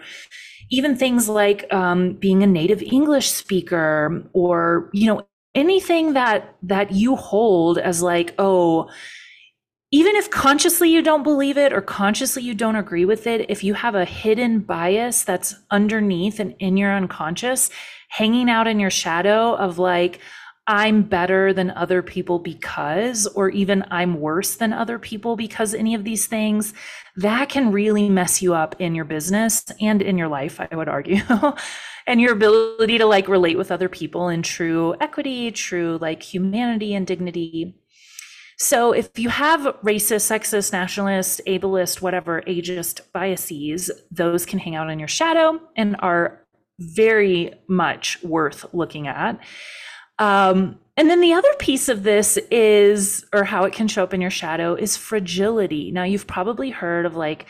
[0.70, 6.92] even things like um, being a native English speaker or, you know, anything that that
[6.92, 8.90] you hold as like, oh,
[9.96, 13.64] even if consciously you don't believe it or consciously you don't agree with it, if
[13.64, 17.70] you have a hidden bias that's underneath and in your unconscious,
[18.10, 20.20] hanging out in your shadow of like,
[20.66, 25.94] I'm better than other people because, or even I'm worse than other people because any
[25.94, 26.74] of these things,
[27.16, 30.90] that can really mess you up in your business and in your life, I would
[30.90, 31.22] argue.
[32.06, 36.94] and your ability to like relate with other people in true equity, true like humanity
[36.94, 37.80] and dignity.
[38.58, 44.90] So if you have racist, sexist, nationalist, ableist, whatever ageist biases, those can hang out
[44.90, 46.42] in your shadow and are
[46.78, 49.38] very much worth looking at.
[50.18, 54.14] Um, and then the other piece of this is, or how it can show up
[54.14, 55.90] in your shadow, is fragility.
[55.92, 57.46] Now, you've probably heard of like,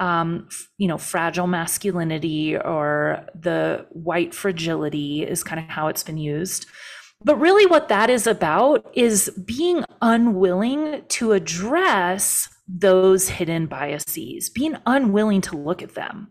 [0.00, 0.48] um,
[0.78, 6.66] you know, fragile masculinity or the white fragility is kind of how it's been used.
[7.22, 14.76] But really, what that is about is being unwilling to address those hidden biases, being
[14.86, 16.28] unwilling to look at them.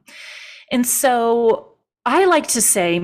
[0.71, 1.75] And so
[2.05, 2.95] I like to say,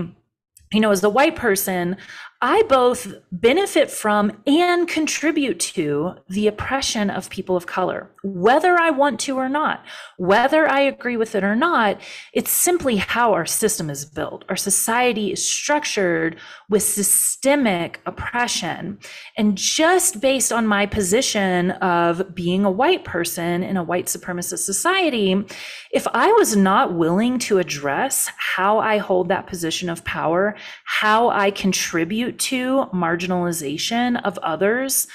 [0.74, 1.98] you know, as a white person,
[2.42, 8.90] I both benefit from and contribute to the oppression of people of color, whether I
[8.90, 9.86] want to or not,
[10.18, 12.02] whether I agree with it or not.
[12.34, 14.44] It's simply how our system is built.
[14.50, 16.38] Our society is structured
[16.70, 19.00] with systemic oppression.
[19.38, 24.60] And just based on my position of being a white person in a white supremacist
[24.60, 25.46] society,
[25.92, 31.30] if I was not willing to address how I hold that position of power, how
[31.30, 35.08] I contribute to marginalization of others,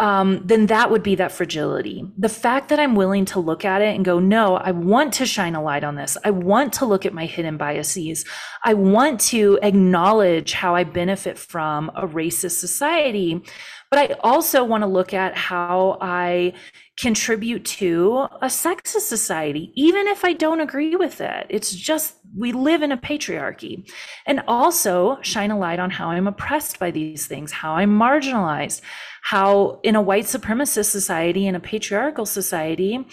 [0.00, 2.04] um, then that would be that fragility.
[2.16, 5.26] The fact that I'm willing to look at it and go, no, I want to
[5.26, 6.16] shine a light on this.
[6.24, 8.24] I want to look at my hidden biases.
[8.64, 13.42] I want to acknowledge how I benefit from a racist society.
[13.90, 16.52] But I also want to look at how I
[17.00, 21.46] contribute to a sexist society, even if I don't agree with it.
[21.48, 23.88] It's just we live in a patriarchy.
[24.26, 28.80] And also shine a light on how I'm oppressed by these things, how I'm marginalized,
[29.22, 33.06] how in a white supremacist society, in a patriarchal society,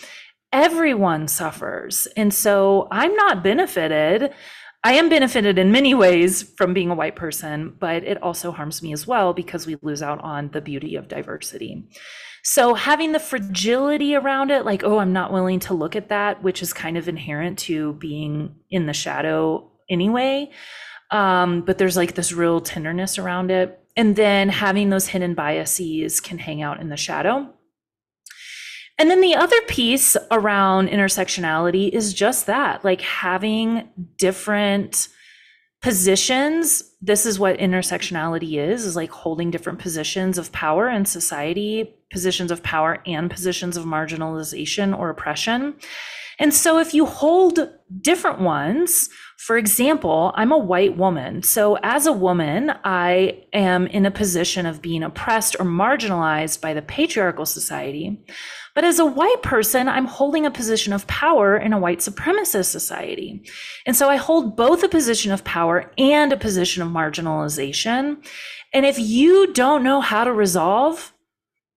[0.51, 2.07] everyone suffers.
[2.17, 4.33] And so I'm not benefited.
[4.83, 8.81] I am benefited in many ways from being a white person, but it also harms
[8.81, 11.87] me as well because we lose out on the beauty of diversity.
[12.47, 16.43] So having the fragility around it, like, oh, I'm not willing to look at that,
[16.43, 20.51] which is kind of inherent to being in the shadow anyway.
[21.09, 23.79] Um, but there's like this real tenderness around it.
[23.97, 27.51] And then having those hidden biases can hang out in the shadow.
[28.99, 35.07] And then the other piece around intersectionality is just that, like having different
[35.81, 41.93] positions this is what intersectionality is is like holding different positions of power in society
[42.17, 45.75] positions of power and positions of marginalization or oppression
[46.37, 47.59] And so if you hold
[48.01, 51.43] different ones, for example, I'm a white woman.
[51.43, 56.73] So as a woman, I am in a position of being oppressed or marginalized by
[56.73, 58.25] the patriarchal society.
[58.73, 62.65] But as a white person, I'm holding a position of power in a white supremacist
[62.71, 63.49] society.
[63.85, 68.17] And so I hold both a position of power and a position of marginalization.
[68.73, 71.13] And if you don't know how to resolve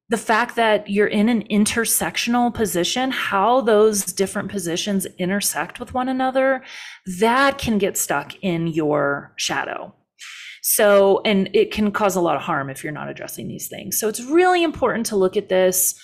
[0.08, 6.08] the fact that you're in an intersectional position, how those different positions intersect with one
[6.08, 6.62] another,
[7.18, 9.94] that can get stuck in your shadow.
[10.62, 13.98] So, and it can cause a lot of harm if you're not addressing these things.
[13.98, 15.94] So, it's really important to look at this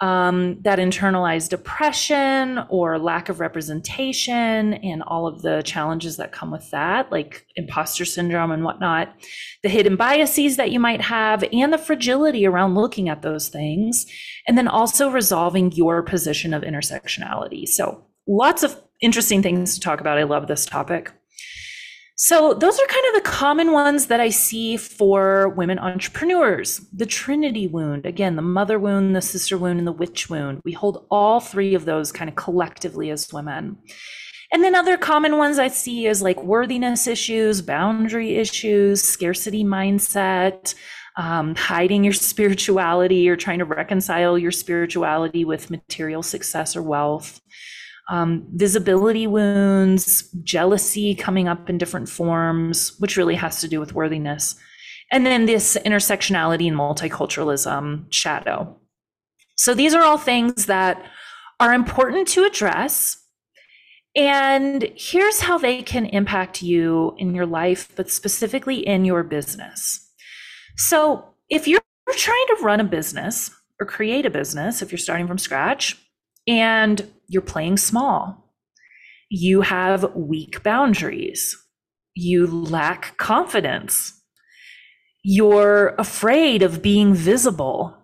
[0.00, 6.50] um, that internalized oppression or lack of representation and all of the challenges that come
[6.50, 9.14] with that, like imposter syndrome and whatnot,
[9.62, 14.06] the hidden biases that you might have, and the fragility around looking at those things,
[14.48, 17.66] and then also resolving your position of intersectionality.
[17.66, 20.18] So, lots of interesting things to talk about.
[20.18, 21.12] I love this topic.
[22.16, 26.78] So, those are kind of the common ones that I see for women entrepreneurs.
[26.92, 30.60] The Trinity wound, again, the mother wound, the sister wound, and the witch wound.
[30.64, 33.78] We hold all three of those kind of collectively as women.
[34.52, 40.76] And then other common ones I see is like worthiness issues, boundary issues, scarcity mindset,
[41.16, 47.40] um, hiding your spirituality or trying to reconcile your spirituality with material success or wealth
[48.08, 53.94] um, visibility wounds, jealousy coming up in different forms, which really has to do with
[53.94, 54.56] worthiness.
[55.10, 58.78] And then this intersectionality and multiculturalism shadow.
[59.56, 61.02] So these are all things that
[61.60, 63.22] are important to address.
[64.16, 70.10] And here's how they can impact you in your life, but specifically in your business.
[70.76, 71.80] So if you're
[72.10, 73.50] trying to run a business
[73.80, 75.96] or create a business, if you're starting from scratch,
[76.46, 78.52] and you're playing small.
[79.30, 81.56] You have weak boundaries.
[82.14, 84.20] You lack confidence.
[85.22, 87.96] You're afraid of being visible,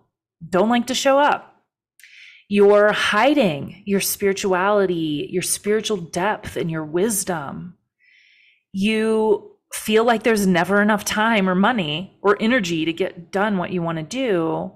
[0.49, 1.47] don't like to show up.
[2.49, 7.77] You're hiding your spirituality, your spiritual depth, and your wisdom.
[8.73, 13.71] You feel like there's never enough time or money or energy to get done what
[13.71, 14.71] you want to do,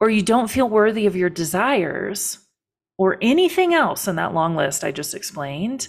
[0.00, 2.40] or you don't feel worthy of your desires
[2.98, 5.88] or anything else in that long list I just explained,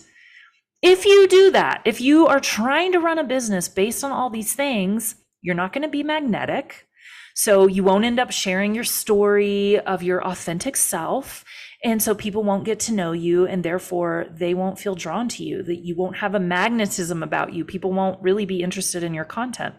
[0.81, 4.29] if you do that, if you are trying to run a business based on all
[4.29, 6.87] these things, you're not going to be magnetic.
[7.35, 11.43] So you won't end up sharing your story of your authentic self.
[11.83, 15.43] And so people won't get to know you and therefore they won't feel drawn to
[15.43, 17.63] you, that you won't have a magnetism about you.
[17.65, 19.75] People won't really be interested in your content.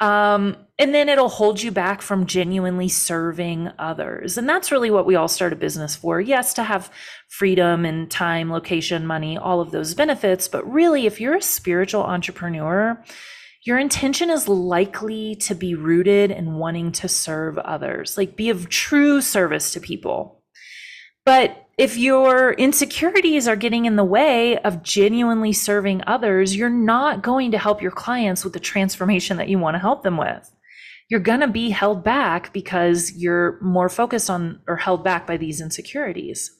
[0.00, 4.36] Um, and then it'll hold you back from genuinely serving others.
[4.36, 6.20] And that's really what we all start a business for.
[6.20, 6.92] Yes, to have
[7.28, 10.48] freedom and time, location, money, all of those benefits.
[10.48, 13.02] But really, if you're a spiritual entrepreneur,
[13.64, 18.68] your intention is likely to be rooted in wanting to serve others, like be of
[18.68, 20.35] true service to people.
[21.26, 27.22] But if your insecurities are getting in the way of genuinely serving others, you're not
[27.22, 30.50] going to help your clients with the transformation that you want to help them with.
[31.10, 35.36] You're going to be held back because you're more focused on or held back by
[35.36, 36.50] these insecurities.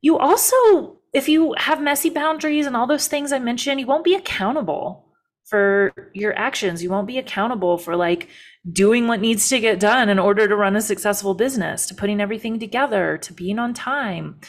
[0.00, 4.04] You also, if you have messy boundaries and all those things I mentioned, you won't
[4.04, 5.04] be accountable
[5.44, 6.82] for your actions.
[6.82, 8.28] You won't be accountable for like
[8.72, 12.20] doing what needs to get done in order to run a successful business, to putting
[12.20, 14.40] everything together, to being on time.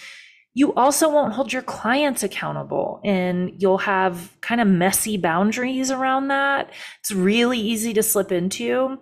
[0.53, 6.29] You also won't hold your clients accountable and you'll have kind of messy boundaries around
[6.29, 6.71] that.
[6.99, 8.97] It's really easy to slip into.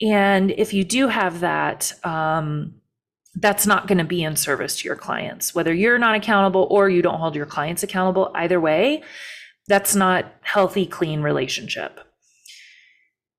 [0.00, 2.74] And if you do have that, um,
[3.34, 6.90] that's not going to be in service to your clients, whether you're not accountable or
[6.90, 8.30] you don't hold your clients accountable.
[8.34, 9.02] Either way,
[9.68, 12.00] that's not healthy, clean relationship.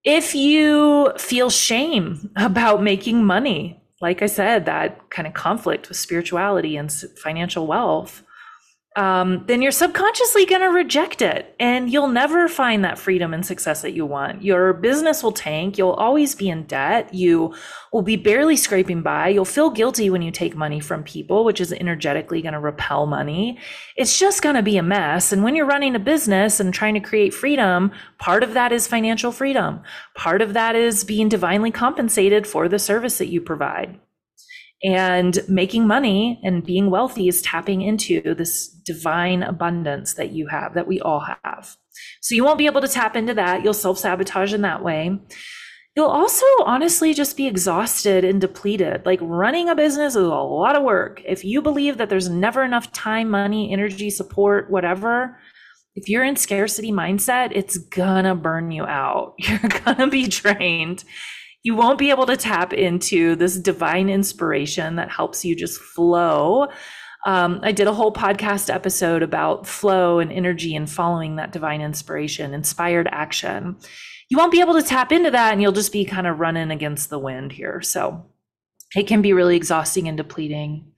[0.03, 5.97] If you feel shame about making money, like I said, that kind of conflict with
[5.97, 8.22] spirituality and financial wealth,
[8.95, 13.43] um, then you're subconsciously going to reject it and you'll never find that freedom and
[13.43, 14.43] success that you want.
[14.43, 15.79] Your business will tank.
[15.79, 17.11] You'll always be in debt.
[17.11, 17.55] You
[17.91, 19.29] will be barely scraping by.
[19.29, 23.07] You'll feel guilty when you take money from people, which is energetically going to repel
[23.07, 23.57] money.
[23.95, 25.31] It's just going to be a mess.
[25.31, 28.87] And when you're running a business and trying to create freedom, part of that is
[28.87, 29.81] financial freedom.
[30.13, 33.99] Part of that is being divinely compensated for the service that you provide.
[34.83, 40.73] And making money and being wealthy is tapping into this divine abundance that you have,
[40.73, 41.77] that we all have.
[42.21, 43.63] So you won't be able to tap into that.
[43.63, 45.17] You'll self sabotage in that way.
[45.95, 49.05] You'll also honestly just be exhausted and depleted.
[49.05, 51.21] Like running a business is a lot of work.
[51.23, 55.37] If you believe that there's never enough time, money, energy, support, whatever,
[55.95, 59.35] if you're in scarcity mindset, it's gonna burn you out.
[59.37, 61.03] You're gonna be drained.
[61.63, 66.67] You won't be able to tap into this divine inspiration that helps you just flow.
[67.25, 71.81] Um, I did a whole podcast episode about flow and energy and following that divine
[71.81, 73.77] inspiration, inspired action
[74.33, 76.71] you won't be able to tap into that and you'll just be kind of running
[76.71, 77.81] against the wind here.
[77.81, 78.25] So
[78.95, 80.92] it can be really exhausting and depleting.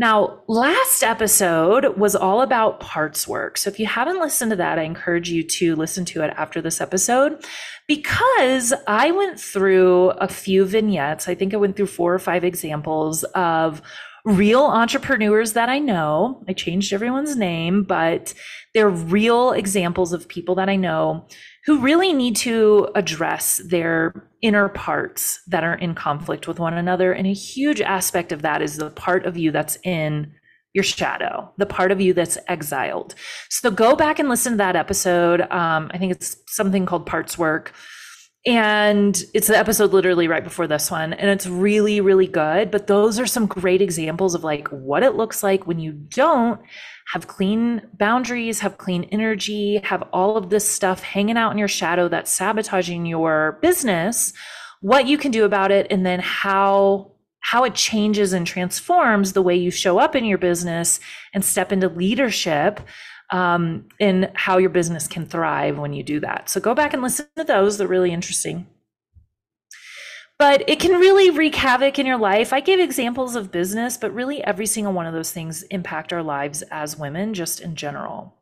[0.00, 3.58] Now, last episode was all about parts work.
[3.58, 6.62] So if you haven't listened to that, I encourage you to listen to it after
[6.62, 7.44] this episode
[7.86, 11.28] because I went through a few vignettes.
[11.28, 13.82] I think I went through four or five examples of
[14.24, 16.42] real entrepreneurs that I know.
[16.48, 18.32] I changed everyone's name, but
[18.72, 21.28] they're real examples of people that I know
[21.70, 24.12] who really need to address their
[24.42, 27.12] inner parts that are in conflict with one another.
[27.12, 30.32] And a huge aspect of that is the part of you that's in
[30.72, 33.14] your shadow, the part of you that's exiled.
[33.50, 35.42] So go back and listen to that episode.
[35.42, 37.72] Um, I think it's something called Parts Work.
[38.46, 41.12] And it's the episode literally right before this one.
[41.12, 42.70] And it's really, really good.
[42.70, 46.58] But those are some great examples of like what it looks like when you don't
[47.12, 51.68] have clean boundaries, have clean energy, have all of this stuff hanging out in your
[51.68, 54.32] shadow that's sabotaging your business,
[54.80, 57.12] what you can do about it, and then how
[57.42, 61.00] how it changes and transforms the way you show up in your business
[61.32, 62.80] and step into leadership
[63.32, 66.48] um, and how your business can thrive when you do that.
[66.48, 67.78] So go back and listen to those.
[67.78, 68.66] They're really interesting
[70.40, 72.54] but it can really wreak havoc in your life.
[72.54, 76.22] I gave examples of business, but really every single one of those things impact our
[76.22, 78.34] lives as women, just in general.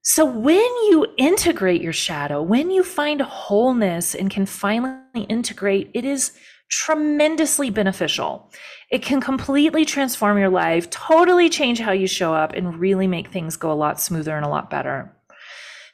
[0.00, 6.06] So, when you integrate your shadow, when you find wholeness and can finally integrate, it
[6.06, 6.32] is
[6.70, 8.50] tremendously beneficial.
[8.92, 13.28] It can completely transform your life, totally change how you show up, and really make
[13.28, 15.10] things go a lot smoother and a lot better.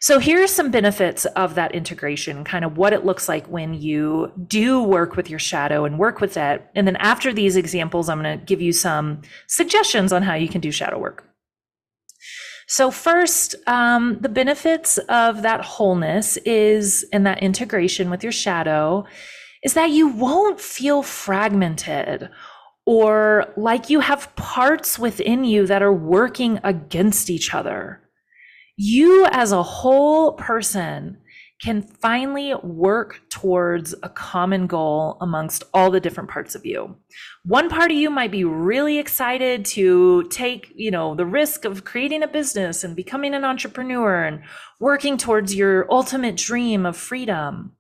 [0.01, 3.73] So here are some benefits of that integration, kind of what it looks like when
[3.73, 6.69] you do work with your shadow and work with it.
[6.75, 10.49] And then after these examples, I'm going to give you some suggestions on how you
[10.49, 11.25] can do shadow work.
[12.67, 19.07] So first, um, the benefits of that wholeness is, and that integration with your shadow,
[19.63, 22.29] is that you won't feel fragmented
[22.89, 28.01] or like you have parts within you that are working against each other
[28.81, 31.19] you as a whole person
[31.61, 36.97] can finally work towards a common goal amongst all the different parts of you.
[37.45, 41.83] One part of you might be really excited to take, you know, the risk of
[41.83, 44.43] creating a business and becoming an entrepreneur and
[44.79, 47.73] working towards your ultimate dream of freedom.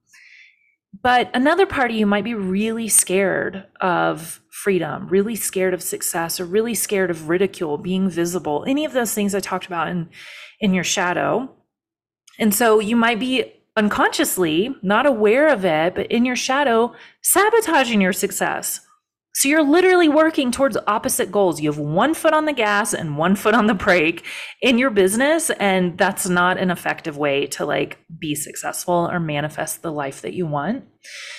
[1.00, 6.40] But another part of you might be really scared of freedom, really scared of success,
[6.40, 10.08] or really scared of ridicule, being visible, any of those things I talked about in
[10.60, 11.50] in your shadow.
[12.38, 18.00] And so you might be unconsciously not aware of it, but in your shadow, sabotaging
[18.00, 18.80] your success.
[19.34, 21.60] So you're literally working towards opposite goals.
[21.60, 24.24] You have one foot on the gas and one foot on the brake
[24.62, 25.50] in your business.
[25.50, 30.34] And that's not an effective way to like be successful or manifest the life that
[30.34, 30.86] you want.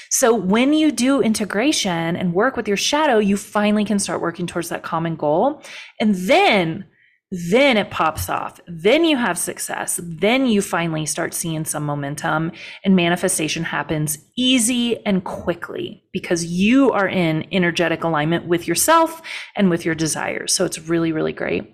[0.10, 4.48] So when you do integration and work with your shadow, you finally can start working
[4.48, 5.62] towards that common goal.
[6.00, 6.86] And then
[7.32, 8.60] then it pops off.
[8.68, 10.00] Then you have success.
[10.02, 12.52] Then you finally start seeing some momentum
[12.84, 19.22] and manifestation happens easy and quickly because you are in energetic alignment with yourself
[19.56, 20.56] and with your desires.
[20.56, 21.72] So it's really, really great.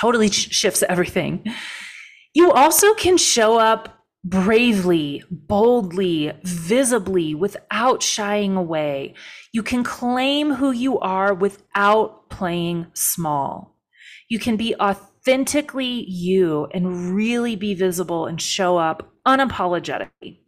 [0.00, 1.44] Totally shifts everything.
[2.32, 3.95] You also can show up
[4.26, 9.14] bravely, boldly, visibly, without shying away.
[9.52, 13.78] You can claim who you are without playing small.
[14.28, 20.40] You can be authentically you and really be visible and show up unapologetically.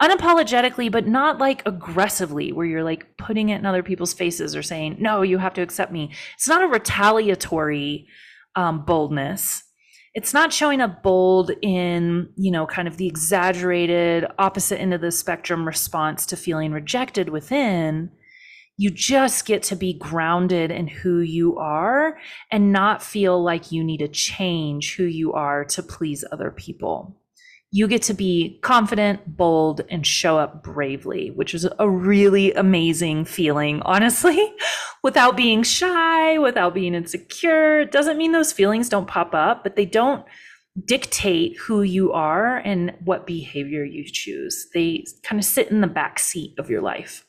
[0.00, 4.62] Unapologetically, but not like aggressively, where you're like putting it in other people's faces or
[4.62, 6.10] saying, no, you have to accept me.
[6.36, 8.08] It's not a retaliatory
[8.56, 9.64] um, boldness.
[10.14, 15.00] It's not showing up bold in, you know, kind of the exaggerated opposite end of
[15.00, 18.10] the spectrum response to feeling rejected within
[18.80, 22.16] you just get to be grounded in who you are
[22.50, 27.19] and not feel like you need to change who you are to please other people.
[27.72, 33.24] You get to be confident, bold, and show up bravely, which is a really amazing
[33.24, 34.52] feeling, honestly,
[35.04, 37.80] without being shy, without being insecure.
[37.80, 40.24] It doesn't mean those feelings don't pop up, but they don't
[40.84, 44.68] dictate who you are and what behavior you choose.
[44.74, 47.24] They kind of sit in the back seat of your life.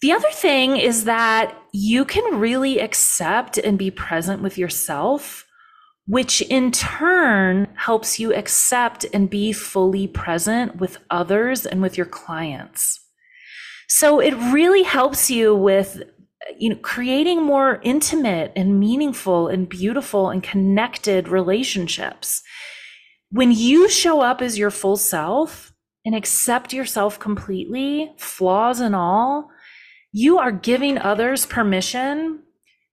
[0.00, 5.44] The other thing is that you can really accept and be present with yourself,
[6.08, 12.06] which in turn helps you accept and be fully present with others and with your
[12.06, 12.98] clients.
[13.88, 16.02] So it really helps you with
[16.58, 22.42] you know creating more intimate and meaningful and beautiful and connected relationships.
[23.30, 25.74] When you show up as your full self
[26.06, 29.50] and accept yourself completely, flaws and all,
[30.12, 32.44] you are giving others permission.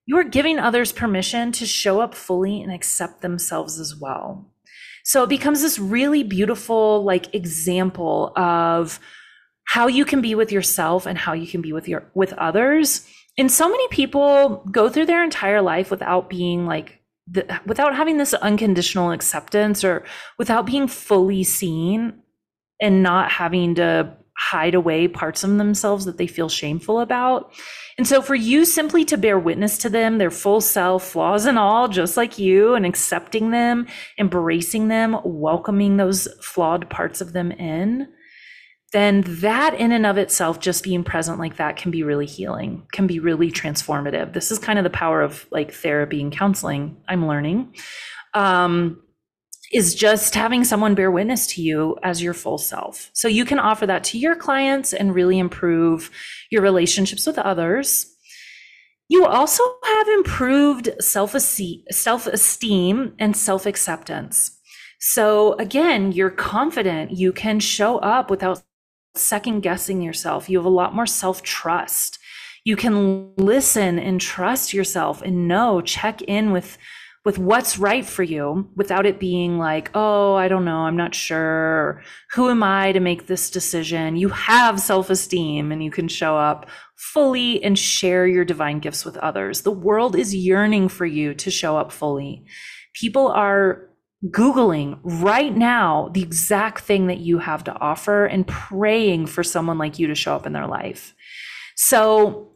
[0.05, 4.51] You are giving others permission to show up fully and accept themselves as well.
[5.03, 8.99] So it becomes this really beautiful, like, example of
[9.65, 13.07] how you can be with yourself and how you can be with your with others.
[13.37, 18.17] And so many people go through their entire life without being like the, without having
[18.17, 20.05] this unconditional acceptance or
[20.37, 22.21] without being fully seen
[22.79, 27.53] and not having to hide away parts of themselves that they feel shameful about.
[27.97, 31.57] And so for you simply to bear witness to them, their full self, flaws and
[31.57, 33.87] all, just like you, and accepting them,
[34.19, 38.09] embracing them, welcoming those flawed parts of them in,
[38.91, 42.85] then that in and of itself, just being present like that can be really healing,
[42.91, 44.33] can be really transformative.
[44.33, 47.75] This is kind of the power of like therapy and counseling I'm learning.
[48.33, 49.01] Um,
[49.75, 53.11] is just having someone bear witness to you as your full self.
[53.13, 56.09] So you can offer that to your clients and really improve
[56.49, 58.15] your relationships with others.
[59.09, 61.83] You also have improved self-esteem
[63.19, 64.57] and self-acceptance.
[64.99, 68.63] So again, you're confident you can show up without
[69.13, 70.49] second guessing yourself.
[70.49, 72.17] You have a lot more self-trust.
[72.63, 76.77] You can listen and trust yourself and know, check in with
[77.25, 81.15] with what's right for you without it being like, oh, I don't know, I'm not
[81.15, 82.03] sure.
[82.33, 84.15] Who am I to make this decision?
[84.15, 89.03] You have self esteem and you can show up fully and share your divine gifts
[89.03, 89.63] with others.
[89.63, 92.45] The world is yearning for you to show up fully.
[92.93, 93.89] People are
[94.29, 99.77] Googling right now the exact thing that you have to offer and praying for someone
[99.77, 101.13] like you to show up in their life.
[101.75, 102.54] So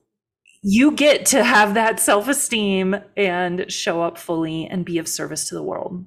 [0.61, 5.47] you get to have that self esteem and show up fully and be of service
[5.49, 6.05] to the world.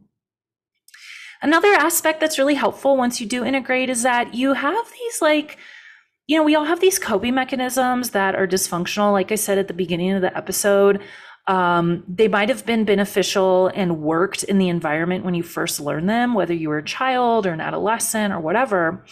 [1.41, 5.59] Another aspect that's really helpful once you do integrate is that you have these, like,
[6.29, 9.13] you know, we all have these coping mechanisms that are dysfunctional.
[9.13, 11.03] Like I said at the beginning of the episode,
[11.49, 16.09] um, they might have been beneficial and worked in the environment when you first learned
[16.09, 19.05] them, whether you were a child or an adolescent or whatever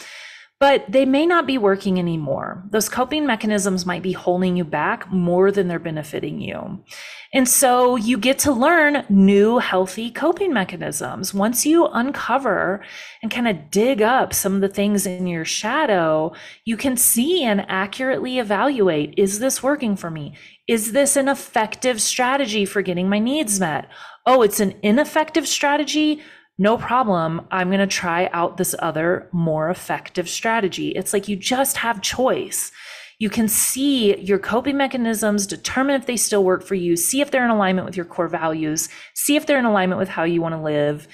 [0.60, 2.62] but they may not be working anymore.
[2.70, 6.84] Those coping mechanisms might be holding you back more than they're benefiting you.
[7.32, 11.32] And so you get to learn new healthy coping mechanisms.
[11.32, 12.84] Once you uncover
[13.22, 16.34] and kind of dig up some of the things in your shadow,
[16.66, 20.34] you can see and accurately evaluate is this working for me?
[20.68, 23.88] Is this an effective strategy for getting my needs met?
[24.26, 26.20] Oh, it's an ineffective strategy
[26.60, 27.46] no problem.
[27.50, 30.90] I'm going to try out this other more effective strategy.
[30.90, 32.70] It's like you just have choice.
[33.18, 37.30] You can see your coping mechanisms, determine if they still work for you, see if
[37.30, 40.42] they're in alignment with your core values, see if they're in alignment with how you
[40.42, 41.08] want to live.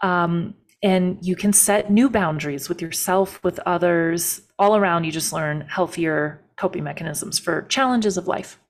[0.00, 5.02] Um, and you can set new boundaries with yourself, with others, all around.
[5.02, 8.60] You just learn healthier coping mechanisms for challenges of life.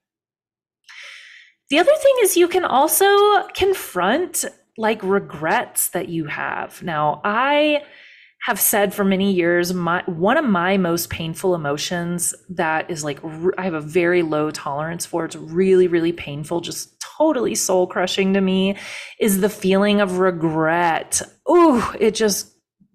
[1.68, 4.47] The other thing is you can also confront
[4.77, 6.83] like regrets that you have.
[6.83, 7.83] Now, I
[8.47, 13.18] have said for many years my one of my most painful emotions that is like
[13.57, 18.35] I have a very low tolerance for it's really really painful just totally soul crushing
[18.35, 18.77] to me
[19.18, 21.22] is the feeling of regret.
[21.51, 22.53] Ooh, it just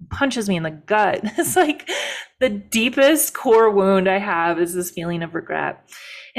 [0.10, 1.22] punches me in the gut.
[1.38, 1.90] It's like
[2.40, 5.90] the deepest core wound I have is this feeling of regret.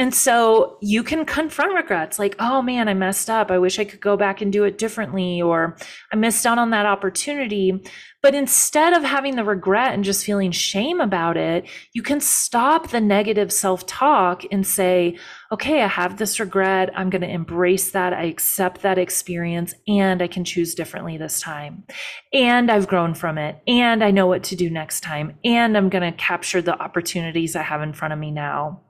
[0.00, 3.50] And so you can confront regrets like, oh man, I messed up.
[3.50, 5.76] I wish I could go back and do it differently, or
[6.10, 7.84] I missed out on that opportunity.
[8.22, 12.88] But instead of having the regret and just feeling shame about it, you can stop
[12.88, 15.18] the negative self talk and say,
[15.52, 16.90] okay, I have this regret.
[16.96, 18.14] I'm going to embrace that.
[18.14, 21.84] I accept that experience and I can choose differently this time.
[22.32, 25.36] And I've grown from it and I know what to do next time.
[25.44, 28.80] And I'm going to capture the opportunities I have in front of me now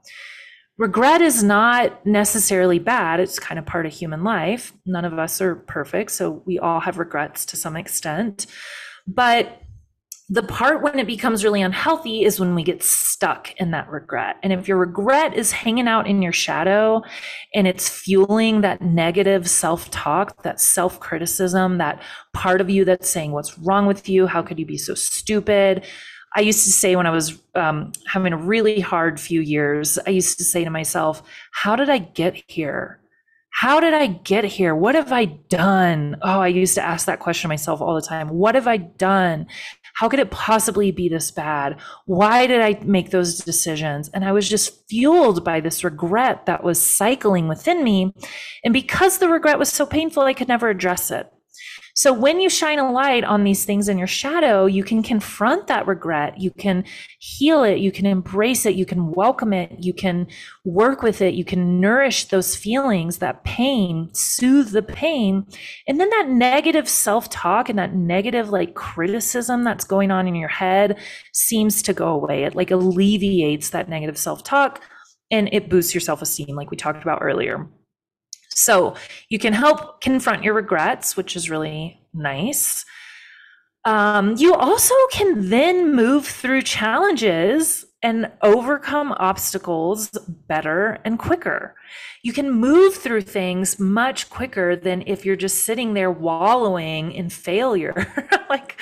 [0.77, 3.19] regret is not necessarily bad.
[3.19, 4.73] It's kind of part of human life.
[4.85, 6.11] None of us are perfect.
[6.11, 8.47] So we all have regrets to some extent.
[9.07, 9.61] But
[10.31, 14.37] the part when it becomes really unhealthy is when we get stuck in that regret.
[14.41, 17.01] And if your regret is hanging out in your shadow
[17.53, 22.01] and it's fueling that negative self talk, that self criticism, that
[22.31, 24.25] part of you that's saying, What's wrong with you?
[24.25, 25.85] How could you be so stupid?
[26.35, 30.11] I used to say when I was um, having a really hard few years, I
[30.11, 33.01] used to say to myself, How did I get here?
[33.53, 34.73] How did I get here?
[34.73, 36.15] What have I done?
[36.21, 38.29] Oh, I used to ask that question to myself all the time.
[38.29, 39.45] What have I done?
[39.93, 41.77] How could it possibly be this bad?
[42.05, 44.09] Why did I make those decisions?
[44.13, 48.13] And I was just fueled by this regret that was cycling within me.
[48.63, 51.31] And because the regret was so painful, I could never address it.
[51.93, 55.67] So when you shine a light on these things in your shadow, you can confront
[55.67, 56.39] that regret.
[56.39, 56.85] You can
[57.19, 57.79] heal it.
[57.79, 58.75] You can embrace it.
[58.75, 59.75] You can welcome it.
[59.79, 60.27] You can
[60.63, 61.33] work with it.
[61.33, 65.45] You can nourish those feelings, that pain, soothe the pain.
[65.87, 70.35] And then that negative self talk and that negative like criticism that's going on in
[70.35, 70.97] your head
[71.33, 72.43] seems to go away.
[72.43, 74.81] It like alleviates that negative self talk
[75.29, 77.67] and it boosts your self esteem, like we talked about earlier.
[78.53, 78.95] So
[79.29, 82.85] you can help confront your regrets, which is really nice.
[83.85, 91.75] Um, you also can then move through challenges and overcome obstacles better and quicker.
[92.23, 97.29] You can move through things much quicker than if you're just sitting there wallowing in
[97.29, 98.11] failure.
[98.49, 98.79] like,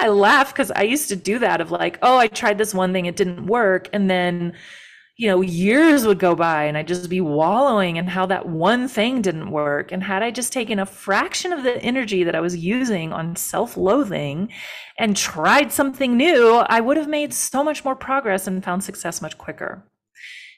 [0.00, 2.92] I laugh because I used to do that of like, oh, I tried this one
[2.92, 3.88] thing, it didn't work.
[3.92, 4.54] And then
[5.18, 8.86] you know, years would go by and I'd just be wallowing in how that one
[8.86, 9.90] thing didn't work.
[9.90, 13.34] And had I just taken a fraction of the energy that I was using on
[13.34, 14.48] self loathing
[14.96, 19.20] and tried something new, I would have made so much more progress and found success
[19.20, 19.84] much quicker.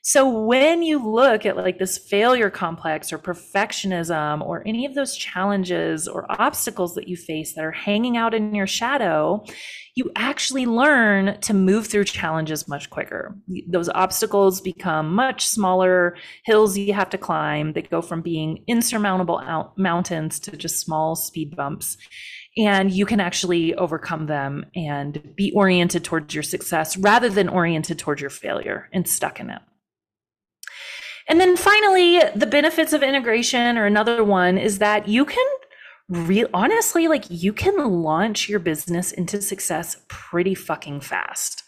[0.03, 5.15] So when you look at like this failure complex or perfectionism or any of those
[5.15, 9.45] challenges or obstacles that you face that are hanging out in your shadow,
[9.95, 13.37] you actually learn to move through challenges much quicker.
[13.69, 19.73] Those obstacles become much smaller hills you have to climb that go from being insurmountable
[19.77, 21.99] mountains to just small speed bumps
[22.57, 27.99] and you can actually overcome them and be oriented towards your success rather than oriented
[27.99, 29.61] towards your failure and stuck in it.
[31.31, 35.47] And then finally, the benefits of integration, or another one, is that you can
[36.09, 41.60] real honestly, like you can launch your business into success pretty fucking fast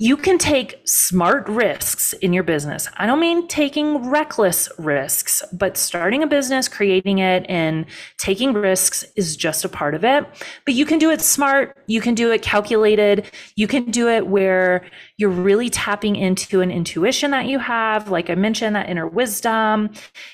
[0.00, 2.88] you can take smart risks in your business.
[2.98, 7.84] I don't mean taking reckless risks, but starting a business, creating it, and
[8.16, 10.24] taking risks is just a part of it.
[10.64, 14.28] But you can do it smart, you can do it calculated, you can do it
[14.28, 14.86] where
[15.16, 18.08] you're really tapping into an intuition that you have.
[18.08, 19.90] Like I mentioned, that inner wisdom.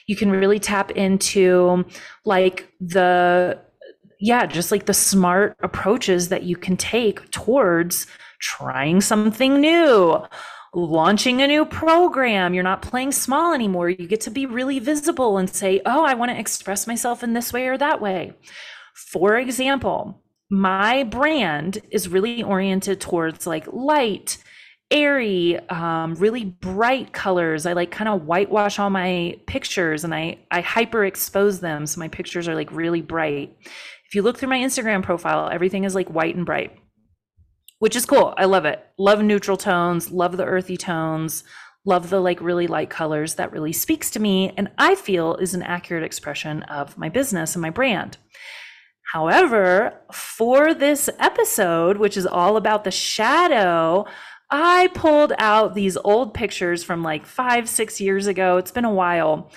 [0.07, 1.87] You can really tap into
[2.27, 3.59] like the
[4.21, 8.07] yeah, just like the smart approaches that you can take towards
[8.45, 10.23] trying something new,
[10.75, 12.53] launching a new program.
[12.53, 13.89] You're not playing small anymore.
[13.89, 17.33] You get to be really visible and say, oh, I want to express myself in
[17.33, 18.35] this way or that way.
[18.95, 24.37] For example, my brand is really oriented towards like light,
[24.91, 27.65] airy, um, really bright colors.
[27.65, 31.87] I like kind of whitewash all my pictures and I, I hyper expose them.
[31.87, 33.57] So my pictures are like really bright.
[34.07, 36.79] If you look through my Instagram profile, everything is like white and bright
[37.85, 38.33] which is cool.
[38.39, 38.83] I love it.
[38.97, 41.45] Love neutral tones, love the earthy tones,
[41.85, 45.53] love the like really light colors that really speaks to me and I feel is
[45.53, 48.17] an accurate expression of my business and my brand.
[49.13, 54.07] However, for this episode, which is all about the shadow,
[54.49, 58.57] I pulled out these old pictures from like five, six years ago.
[58.57, 59.53] It's been a while.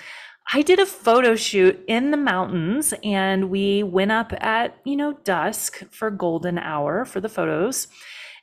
[0.52, 5.14] I did a photo shoot in the mountains and we went up at, you know,
[5.24, 7.88] dusk for golden hour for the photos.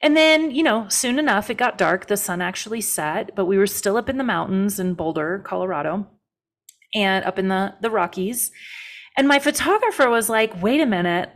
[0.01, 2.07] And then, you know, soon enough it got dark.
[2.07, 6.07] The sun actually set, but we were still up in the mountains in Boulder, Colorado,
[6.93, 8.51] and up in the, the Rockies.
[9.17, 11.31] And my photographer was like, wait a minute,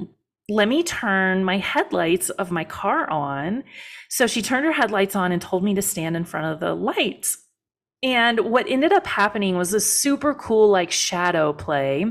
[0.49, 3.63] let me turn my headlights of my car on.
[4.09, 6.73] So she turned her headlights on and told me to stand in front of the
[6.73, 7.37] lights.
[8.01, 12.05] And what ended up happening was a super cool, like, shadow play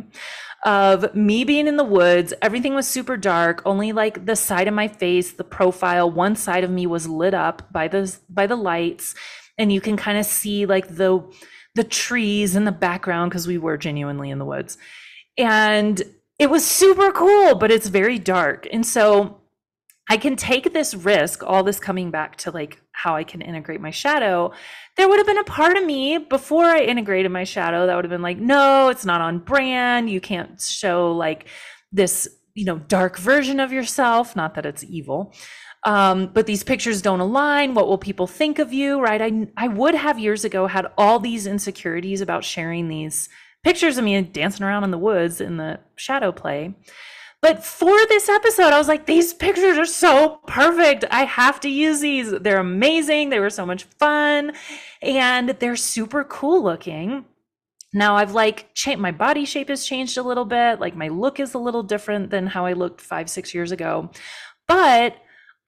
[0.64, 2.34] of me being in the woods.
[2.42, 3.62] Everything was super dark.
[3.64, 7.34] Only like the side of my face, the profile, one side of me was lit
[7.34, 9.14] up by the by the lights,
[9.56, 11.22] and you can kind of see like the
[11.74, 14.78] the trees in the background because we were genuinely in the woods,
[15.36, 16.02] and
[16.38, 17.54] it was super cool.
[17.54, 19.38] But it's very dark, and so
[20.09, 23.80] I can take this risk, all this coming back to like how I can integrate
[23.80, 24.52] my shadow.
[24.96, 28.04] There would have been a part of me before I integrated my shadow that would
[28.04, 30.09] have been like, no, it's not on brand.
[30.09, 31.46] You can't show like
[31.92, 34.34] this, you know, dark version of yourself.
[34.34, 35.34] Not that it's evil.
[35.84, 37.74] Um, but these pictures don't align.
[37.74, 39.00] What will people think of you?
[39.00, 39.22] Right.
[39.22, 43.28] I, I would have years ago had all these insecurities about sharing these
[43.62, 46.74] pictures of me dancing around in the woods in the shadow play.
[47.41, 51.05] But for this episode, I was like, these pictures are so perfect.
[51.11, 52.32] I have to use these.
[52.32, 53.30] They're amazing.
[53.30, 54.53] They were so much fun
[55.01, 57.24] and they're super cool looking.
[57.95, 60.80] Now I've like changed my body shape has changed a little bit.
[60.80, 64.11] Like my look is a little different than how I looked five, six years ago.
[64.66, 65.16] But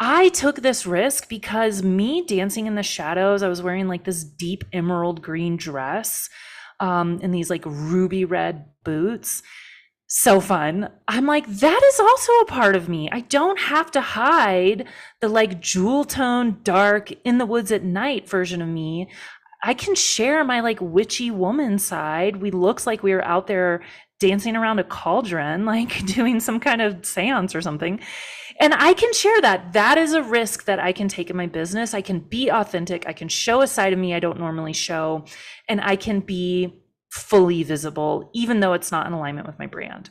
[0.01, 4.25] I took this risk because me dancing in the shadows, I was wearing like this
[4.25, 6.29] deep emerald green dress
[6.81, 9.43] um, and these like ruby red boots
[10.13, 10.91] so fun.
[11.07, 13.09] I'm like, that is also a part of me.
[13.13, 14.89] I don't have to hide
[15.21, 19.09] the like jewel tone, dark, in the woods at night version of me.
[19.63, 22.39] I can share my like witchy woman side.
[22.39, 23.83] We looks like we were out there
[24.19, 28.01] dancing around a cauldron, like doing some kind of seance or something.
[28.59, 29.75] And I can share that.
[29.75, 31.95] That is a risk that I can take in my business.
[31.95, 33.05] I can be authentic.
[33.07, 35.25] I can show a side of me I don't normally show.
[35.69, 40.11] And I can be fully visible, even though it's not in alignment with my brand.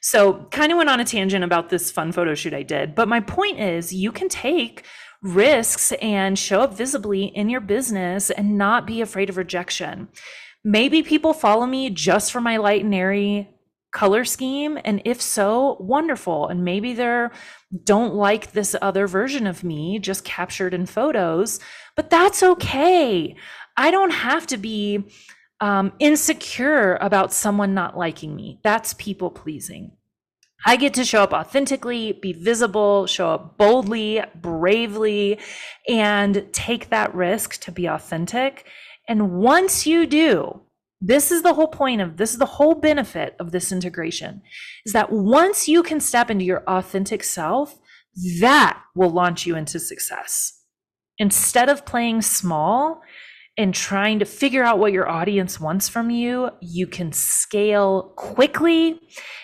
[0.00, 2.94] So, kind of went on a tangent about this fun photo shoot I did.
[2.94, 4.84] But my point is, you can take
[5.22, 10.08] risks and show up visibly in your business and not be afraid of rejection.
[10.64, 13.48] Maybe people follow me just for my light and airy
[13.90, 14.78] color scheme.
[14.84, 16.46] And if so, wonderful.
[16.46, 17.32] And maybe they're
[17.84, 21.60] don't like this other version of me just captured in photos,
[21.96, 23.36] but that's okay.
[23.76, 25.04] I don't have to be
[25.60, 28.60] um, insecure about someone not liking me.
[28.62, 29.92] That's people pleasing.
[30.66, 35.38] I get to show up authentically, be visible, show up boldly, bravely,
[35.88, 38.66] and take that risk to be authentic.
[39.08, 40.62] And once you do,
[41.00, 44.42] this is the whole point of this is the whole benefit of this integration
[44.84, 47.78] is that once you can step into your authentic self,
[48.40, 50.60] that will launch you into success.
[51.18, 53.00] Instead of playing small
[53.58, 59.00] and trying to figure out what your audience wants from you, you can scale quickly.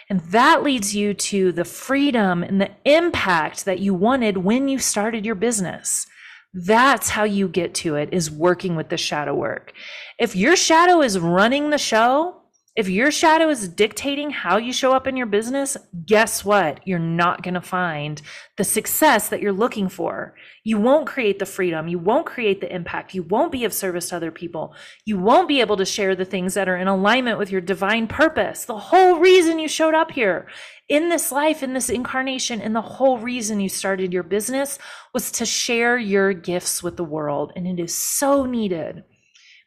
[0.08, 4.78] And that leads you to the freedom and the impact that you wanted when you
[4.78, 6.06] started your business.
[6.54, 9.72] That's how you get to it is working with the shadow work.
[10.20, 12.43] If your shadow is running the show,
[12.76, 16.80] if your shadow is dictating how you show up in your business, guess what?
[16.84, 18.20] You're not going to find
[18.56, 20.34] the success that you're looking for.
[20.64, 21.86] You won't create the freedom.
[21.86, 23.14] You won't create the impact.
[23.14, 24.74] You won't be of service to other people.
[25.04, 28.08] You won't be able to share the things that are in alignment with your divine
[28.08, 28.64] purpose.
[28.64, 30.48] The whole reason you showed up here
[30.88, 34.80] in this life, in this incarnation, and the whole reason you started your business
[35.12, 37.52] was to share your gifts with the world.
[37.54, 39.04] And it is so needed.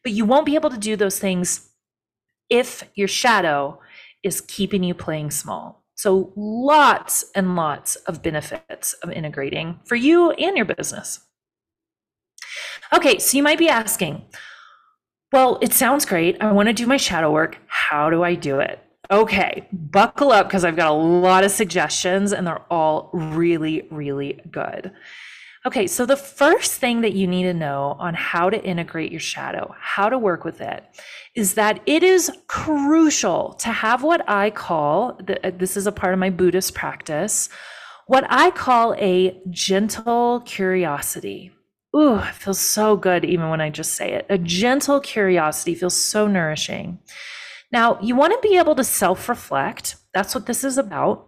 [0.03, 1.66] But you won't be able to do those things
[2.49, 3.79] if your shadow
[4.23, 5.83] is keeping you playing small.
[5.95, 11.21] So, lots and lots of benefits of integrating for you and your business.
[12.93, 14.23] Okay, so you might be asking,
[15.33, 16.41] well, it sounds great.
[16.41, 17.57] I want to do my shadow work.
[17.67, 18.79] How do I do it?
[19.09, 24.39] Okay, buckle up because I've got a lot of suggestions and they're all really, really
[24.51, 24.91] good.
[25.67, 29.19] Okay, so the first thing that you need to know on how to integrate your
[29.19, 30.85] shadow, how to work with it,
[31.35, 36.13] is that it is crucial to have what I call uh, this is a part
[36.13, 37.49] of my Buddhist practice,
[38.05, 41.51] what I call a gentle curiosity.
[41.93, 44.25] Ooh, it feels so good even when I just say it.
[44.29, 46.99] A gentle curiosity feels so nourishing.
[47.73, 49.97] Now, you want to be able to self reflect.
[50.13, 51.27] That's what this is about.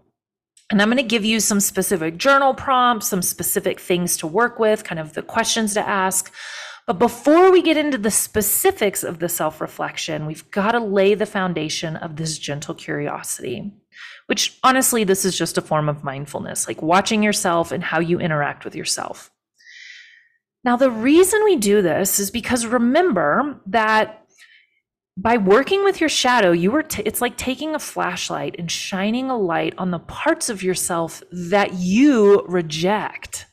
[0.69, 4.59] And I'm going to give you some specific journal prompts, some specific things to work
[4.59, 6.31] with, kind of the questions to ask.
[6.85, 11.15] But before we get into the specifics of the self reflection, we've got to lay
[11.15, 13.71] the foundation of this gentle curiosity,
[14.27, 18.19] which honestly, this is just a form of mindfulness, like watching yourself and how you
[18.19, 19.31] interact with yourself.
[20.63, 24.25] Now, the reason we do this is because remember that
[25.21, 29.29] by working with your shadow you are t- it's like taking a flashlight and shining
[29.29, 33.45] a light on the parts of yourself that you reject.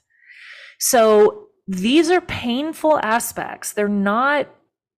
[0.79, 3.73] So these are painful aspects.
[3.73, 4.49] They're not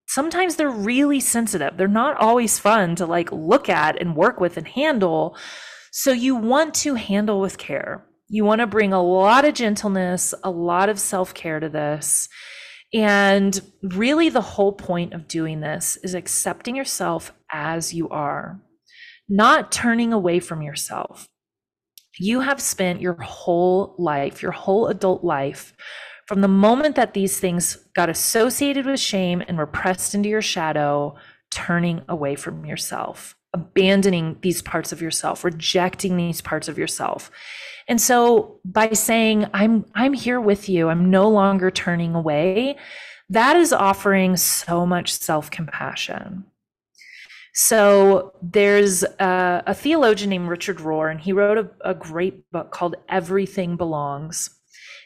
[0.07, 1.75] sometimes they're really sensitive.
[1.75, 5.35] They're not always fun to like look at and work with and handle.
[5.91, 8.05] So you want to handle with care.
[8.27, 12.29] You want to bring a lot of gentleness a lot of self-care to this
[12.93, 18.59] and really, the whole point of doing this is accepting yourself as you are,
[19.27, 21.27] not turning away from yourself.
[22.17, 25.73] You have spent your whole life, your whole adult life,
[26.27, 30.41] from the moment that these things got associated with shame and were pressed into your
[30.41, 31.15] shadow,
[31.49, 33.35] turning away from yourself.
[33.53, 37.31] abandoning these parts of yourself, rejecting these parts of yourself.
[37.89, 42.77] And so by saying I'm I'm here with you, I'm no longer turning away,
[43.29, 46.45] that is offering so much self-compassion.
[47.55, 52.71] So there's a, a, theologian named Richard Rohr, and he wrote a, a great book
[52.71, 54.51] called Everything Belongs.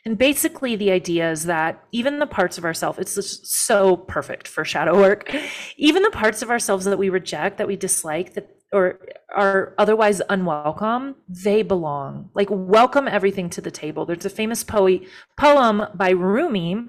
[0.06, 4.48] And basically, the idea is that even the parts of ourselves, it's just so perfect
[4.48, 5.34] for shadow work,
[5.78, 9.00] even the parts of ourselves that we reject, that we dislike, that or
[9.34, 12.30] are otherwise unwelcome, they belong.
[12.34, 14.06] Like, welcome everything to the table.
[14.06, 15.00] There's a famous poe-
[15.38, 16.88] poem by Rumi.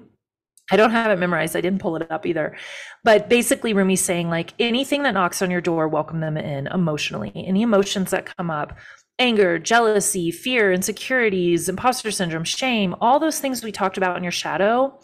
[0.71, 1.55] I don't have it memorized.
[1.55, 2.57] I didn't pull it up either.
[3.03, 7.31] But basically, Rumi's saying, like, anything that knocks on your door, welcome them in emotionally.
[7.35, 8.75] Any emotions that come up,
[9.19, 14.31] anger, jealousy, fear, insecurities, imposter syndrome, shame, all those things we talked about in your
[14.31, 14.99] shadow,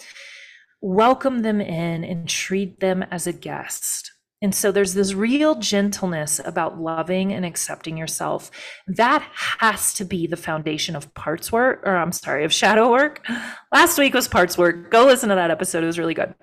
[0.82, 4.11] welcome them in and treat them as a guest.
[4.42, 8.50] And so there's this real gentleness about loving and accepting yourself.
[8.88, 13.26] That has to be the foundation of parts work, or I'm sorry, of shadow work.
[13.72, 14.90] Last week was parts work.
[14.90, 16.34] Go listen to that episode, it was really good.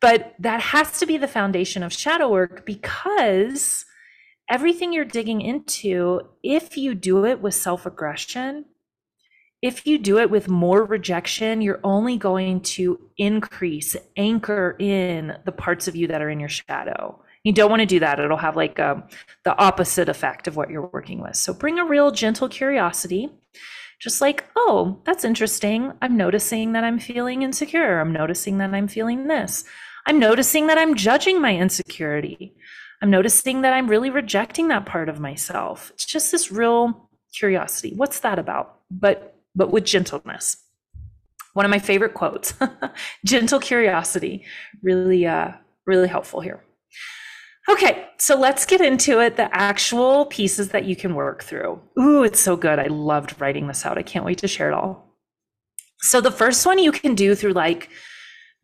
[0.00, 3.84] But that has to be the foundation of shadow work because
[4.48, 8.66] everything you're digging into, if you do it with self aggression,
[9.62, 15.52] if you do it with more rejection, you're only going to increase, anchor in the
[15.52, 17.22] parts of you that are in your shadow.
[17.46, 18.18] You don't want to do that.
[18.18, 19.04] It'll have like um,
[19.44, 21.36] the opposite effect of what you're working with.
[21.36, 23.30] So bring a real gentle curiosity,
[24.00, 25.92] just like, oh, that's interesting.
[26.02, 28.00] I'm noticing that I'm feeling insecure.
[28.00, 29.64] I'm noticing that I'm feeling this.
[30.08, 32.56] I'm noticing that I'm judging my insecurity.
[33.00, 35.92] I'm noticing that I'm really rejecting that part of myself.
[35.94, 37.92] It's just this real curiosity.
[37.94, 38.80] What's that about?
[38.90, 40.56] But but with gentleness.
[41.52, 42.54] One of my favorite quotes.
[43.24, 44.44] Gentle curiosity.
[44.82, 45.52] Really uh
[45.86, 46.65] really helpful here.
[47.68, 51.80] Okay, so let's get into it the actual pieces that you can work through.
[51.98, 52.78] Ooh, it's so good.
[52.78, 53.98] I loved writing this out.
[53.98, 55.16] I can't wait to share it all.
[56.00, 57.88] So, the first one you can do through like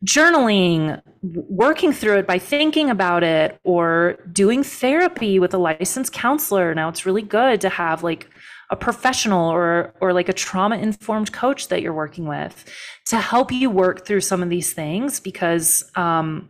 [0.05, 6.73] journaling, working through it by thinking about it, or doing therapy with a licensed counselor.
[6.75, 8.29] Now it's really good to have like
[8.69, 12.65] a professional or or like a trauma informed coach that you're working with
[13.05, 16.49] to help you work through some of these things because um,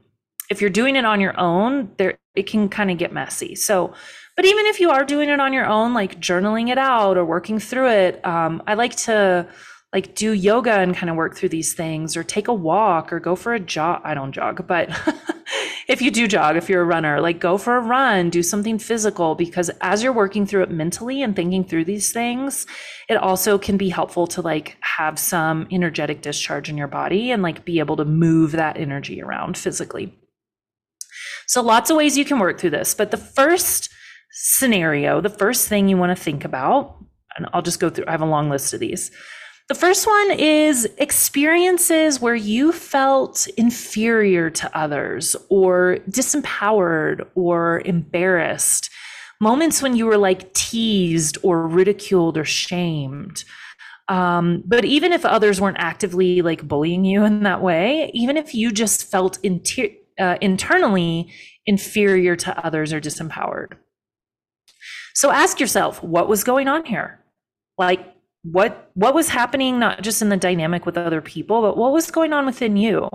[0.49, 3.55] if you're doing it on your own, there it can kind of get messy.
[3.55, 3.93] So,
[4.35, 7.25] but even if you are doing it on your own, like journaling it out or
[7.25, 9.47] working through it, um, I like to
[9.93, 13.19] like do yoga and kind of work through these things or take a walk or
[13.19, 14.01] go for a jog.
[14.03, 14.89] I don't jog, but
[15.87, 18.79] if you do jog, if you're a runner, like go for a run, do something
[18.79, 22.65] physical because as you're working through it mentally and thinking through these things,
[23.07, 27.43] it also can be helpful to like have some energetic discharge in your body and
[27.43, 30.17] like be able to move that energy around physically.
[31.53, 33.89] So lots of ways you can work through this, but the first
[34.31, 36.97] scenario, the first thing you want to think about,
[37.37, 39.11] and I'll just go through, I have a long list of these
[39.69, 48.89] the first one is experiences where you felt inferior to others or disempowered or embarrassed.
[49.39, 53.45] Moments when you were like teased or ridiculed or shamed.
[54.09, 58.53] Um, but even if others weren't actively like bullying you in that way, even if
[58.53, 59.87] you just felt inter-
[60.19, 61.31] uh, internally
[61.65, 63.73] inferior to others or disempowered.
[65.13, 67.23] So ask yourself, what was going on here?
[67.77, 71.93] Like, what what was happening not just in the dynamic with other people but what
[71.93, 73.09] was going on within you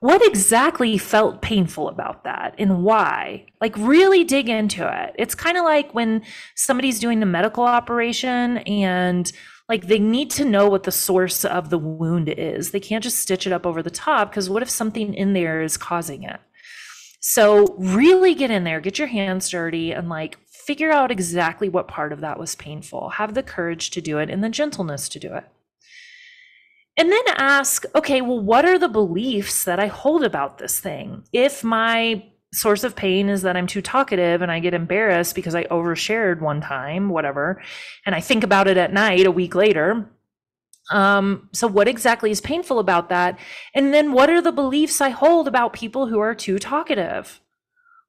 [0.00, 5.58] what exactly felt painful about that and why like really dig into it it's kind
[5.58, 6.22] of like when
[6.56, 9.32] somebody's doing a medical operation and
[9.68, 13.18] like they need to know what the source of the wound is they can't just
[13.18, 16.40] stitch it up over the top because what if something in there is causing it
[17.20, 21.88] so really get in there get your hands dirty and like figure out exactly what
[21.88, 25.18] part of that was painful, have the courage to do it and the gentleness to
[25.18, 25.44] do it.
[26.96, 31.24] And then ask, okay, well, what are the beliefs that I hold about this thing?
[31.32, 35.54] If my source of pain is that I'm too talkative and I get embarrassed because
[35.54, 37.62] I overshared one time, whatever,
[38.06, 40.08] and I think about it at night a week later.
[40.90, 43.38] Um, so what exactly is painful about that?
[43.74, 47.40] And then what are the beliefs I hold about people who are too talkative?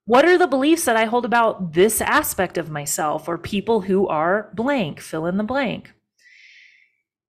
[0.06, 4.08] What are the beliefs that I hold about this aspect of myself or people who
[4.08, 5.00] are blank?
[5.00, 5.94] Fill in the blank.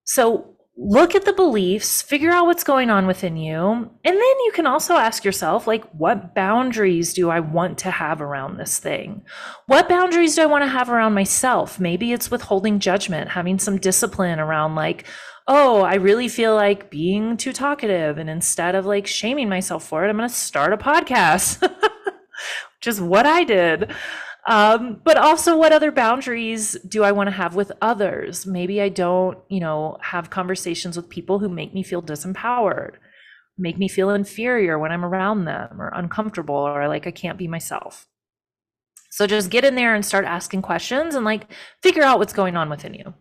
[0.04, 4.52] So look at the beliefs, figure out what's going on within you, and then you
[4.54, 9.22] can also ask yourself like what boundaries do I want to have around this thing?
[9.66, 11.80] What boundaries do I want to have around myself?
[11.80, 15.06] Maybe it's withholding judgment, having some discipline around like
[15.48, 20.04] oh, I really feel like being too talkative and instead of like shaming myself for
[20.04, 21.62] it, I'm going to start a podcast.
[22.86, 23.90] which is what I did.
[24.48, 28.46] Um, but also, what other boundaries do I want to have with others?
[28.46, 32.92] Maybe I don't, you know, have conversations with people who make me feel disempowered,
[33.58, 37.48] make me feel inferior when I'm around them, or uncomfortable, or like I can't be
[37.48, 38.06] myself.
[39.10, 41.50] So just get in there and start asking questions and like
[41.82, 43.14] figure out what's going on within you.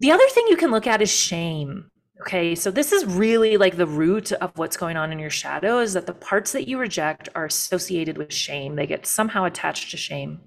[0.00, 1.90] The other thing you can look at is shame.
[2.20, 5.78] Okay, so this is really like the root of what's going on in your shadow
[5.78, 8.76] is that the parts that you reject are associated with shame.
[8.76, 10.42] They get somehow attached to shame.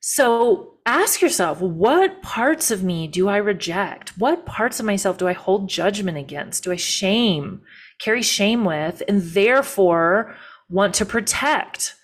[0.00, 4.16] So ask yourself, what parts of me do I reject?
[4.16, 6.64] What parts of myself do I hold judgment against?
[6.64, 7.60] Do I shame,
[8.00, 10.34] carry shame with, and therefore
[10.70, 11.96] want to protect?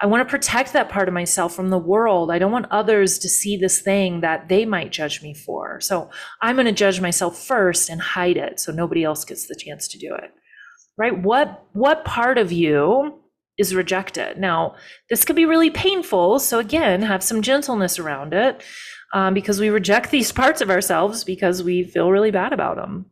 [0.00, 2.30] I want to protect that part of myself from the world.
[2.30, 5.80] I don't want others to see this thing that they might judge me for.
[5.80, 6.10] So
[6.42, 9.88] I'm going to judge myself first and hide it so nobody else gets the chance
[9.88, 10.32] to do it.
[10.98, 11.22] Right?
[11.22, 13.20] What what part of you
[13.58, 14.38] is rejected?
[14.38, 14.76] Now,
[15.08, 16.40] this could be really painful.
[16.40, 18.62] So again, have some gentleness around it
[19.14, 23.06] um, because we reject these parts of ourselves because we feel really bad about them.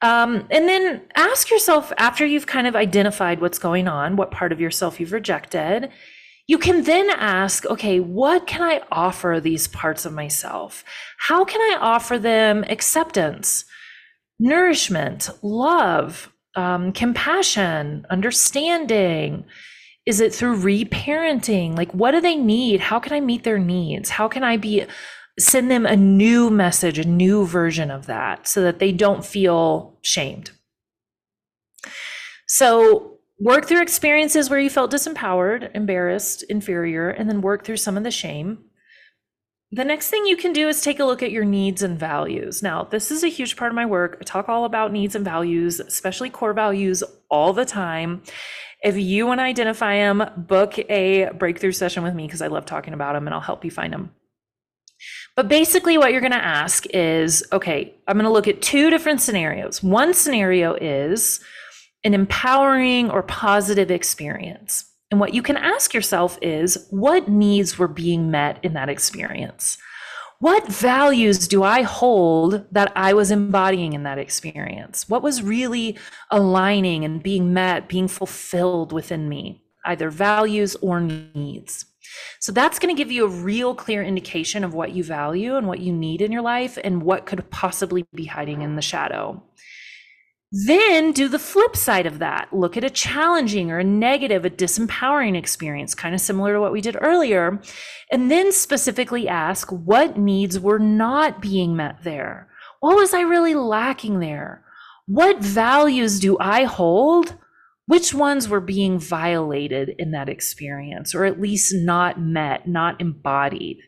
[0.00, 4.52] Um, and then ask yourself after you've kind of identified what's going on, what part
[4.52, 5.90] of yourself you've rejected,
[6.46, 10.82] you can then ask, okay, what can I offer these parts of myself?
[11.18, 13.64] How can I offer them acceptance,
[14.38, 19.44] nourishment, love, um, compassion, understanding?
[20.06, 21.76] Is it through reparenting?
[21.76, 22.80] Like, what do they need?
[22.80, 24.08] How can I meet their needs?
[24.08, 24.86] How can I be
[25.38, 29.96] send them a new message, a new version of that so that they don't feel
[30.02, 30.50] shamed.
[32.46, 37.96] So, work through experiences where you felt disempowered, embarrassed, inferior, and then work through some
[37.96, 38.64] of the shame.
[39.70, 42.62] The next thing you can do is take a look at your needs and values.
[42.62, 44.16] Now, this is a huge part of my work.
[44.18, 48.22] I talk all about needs and values, especially core values, all the time.
[48.82, 52.64] If you want to identify them, book a breakthrough session with me because I love
[52.64, 54.14] talking about them and I'll help you find them.
[55.36, 58.90] But basically, what you're going to ask is okay, I'm going to look at two
[58.90, 59.82] different scenarios.
[59.82, 61.40] One scenario is
[62.04, 64.84] an empowering or positive experience.
[65.10, 69.78] And what you can ask yourself is what needs were being met in that experience?
[70.40, 75.08] What values do I hold that I was embodying in that experience?
[75.08, 75.98] What was really
[76.30, 81.86] aligning and being met, being fulfilled within me, either values or needs?
[82.40, 85.66] So that's going to give you a real clear indication of what you value and
[85.66, 89.42] what you need in your life and what could possibly be hiding in the shadow.
[90.50, 92.48] Then do the flip side of that.
[92.52, 96.72] Look at a challenging or a negative, a disempowering experience, kind of similar to what
[96.72, 97.60] we did earlier.
[98.10, 102.48] And then specifically ask what needs were not being met there?
[102.80, 104.64] What was I really lacking there?
[105.06, 107.34] What values do I hold
[107.88, 113.78] which ones were being violated in that experience, or at least not met, not embodied?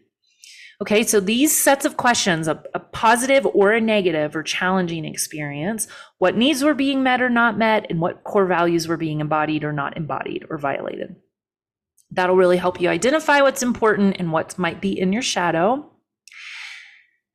[0.81, 5.87] Okay, so these sets of questions, a, a, positive or a negative or challenging experience,
[6.17, 9.65] what needs were being met or not met, and what core values were being embodied
[9.65, 11.17] or not embodied or violated.
[12.11, 15.93] That'll really help you identify what's important and what might be in your shadow.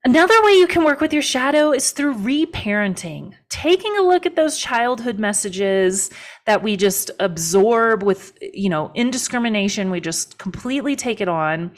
[0.05, 4.35] Another way you can work with your shadow is through reparenting, taking a look at
[4.35, 6.11] those childhood messages
[6.45, 9.89] that we just absorb with, you know, indiscrimination.
[9.89, 11.71] We just completely take it on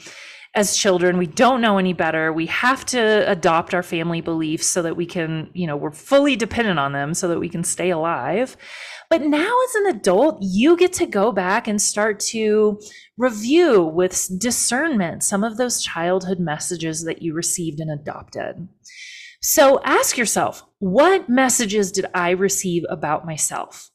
[0.54, 1.16] as children.
[1.16, 2.30] We don't know any better.
[2.30, 6.36] We have to adopt our family beliefs so that we can, you know, we're fully
[6.36, 8.58] dependent on them so that we can stay alive.
[9.10, 12.78] But now, as an adult, you get to go back and start to
[13.16, 18.68] review with discernment some of those childhood messages that you received and adopted.
[19.40, 23.90] So ask yourself, what messages did I receive about myself?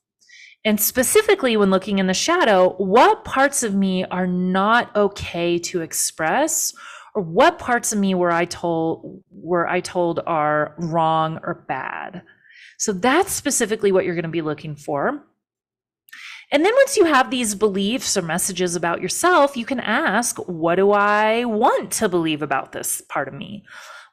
[0.66, 5.82] And specifically, when looking in the shadow, what parts of me are not okay to
[5.82, 6.74] express,
[7.14, 12.24] or what parts of me were I told were I told are wrong or bad?
[12.84, 15.24] So that's specifically what you're going to be looking for.
[16.52, 20.76] And then once you have these beliefs or messages about yourself, you can ask, what
[20.76, 23.64] do I want to believe about this part of me?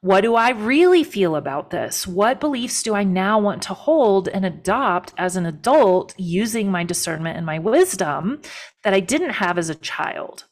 [0.02, 2.06] What do I really feel about this?
[2.06, 6.84] What beliefs do I now want to hold and adopt as an adult using my
[6.84, 8.40] discernment and my wisdom
[8.84, 10.44] that I didn't have as a child?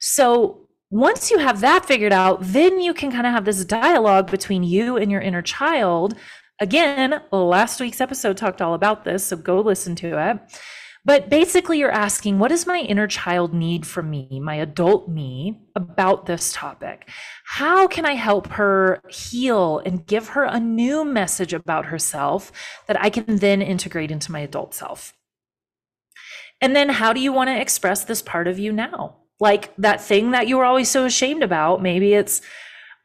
[0.00, 4.32] So once you have that figured out, then you can kind of have this dialogue
[4.32, 6.16] between you and your inner child
[6.60, 10.60] Again, last week's episode talked all about this, so go listen to it.
[11.04, 15.60] But basically, you're asking, what does my inner child need from me, my adult me,
[15.76, 17.08] about this topic?
[17.44, 22.50] How can I help her heal and give her a new message about herself
[22.88, 25.14] that I can then integrate into my adult self?
[26.60, 29.18] And then, how do you want to express this part of you now?
[29.40, 31.82] like that thing that you were always so ashamed about.
[31.82, 32.40] Maybe it's,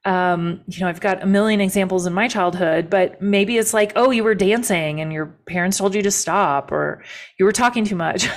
[0.04, 3.94] um, you know, I've got a million examples in my childhood, but maybe it's like,
[3.96, 7.04] oh, you were dancing and your parents told you to stop, or
[7.38, 8.28] you were talking too much.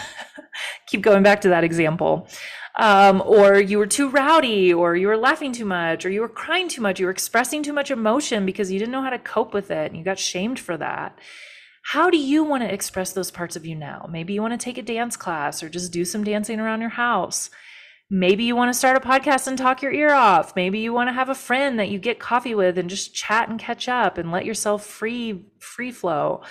[0.86, 2.28] Keep going back to that example.
[2.76, 6.28] Um, or you were too rowdy, or you were laughing too much, or you were
[6.28, 9.18] crying too much, you were expressing too much emotion because you didn't know how to
[9.18, 11.18] cope with it and you got shamed for that.
[11.84, 14.08] How do you want to express those parts of you now?
[14.10, 16.90] Maybe you want to take a dance class or just do some dancing around your
[16.90, 17.50] house.
[18.10, 20.54] Maybe you want to start a podcast and talk your ear off.
[20.54, 23.48] Maybe you want to have a friend that you get coffee with and just chat
[23.48, 26.42] and catch up and let yourself free free flow.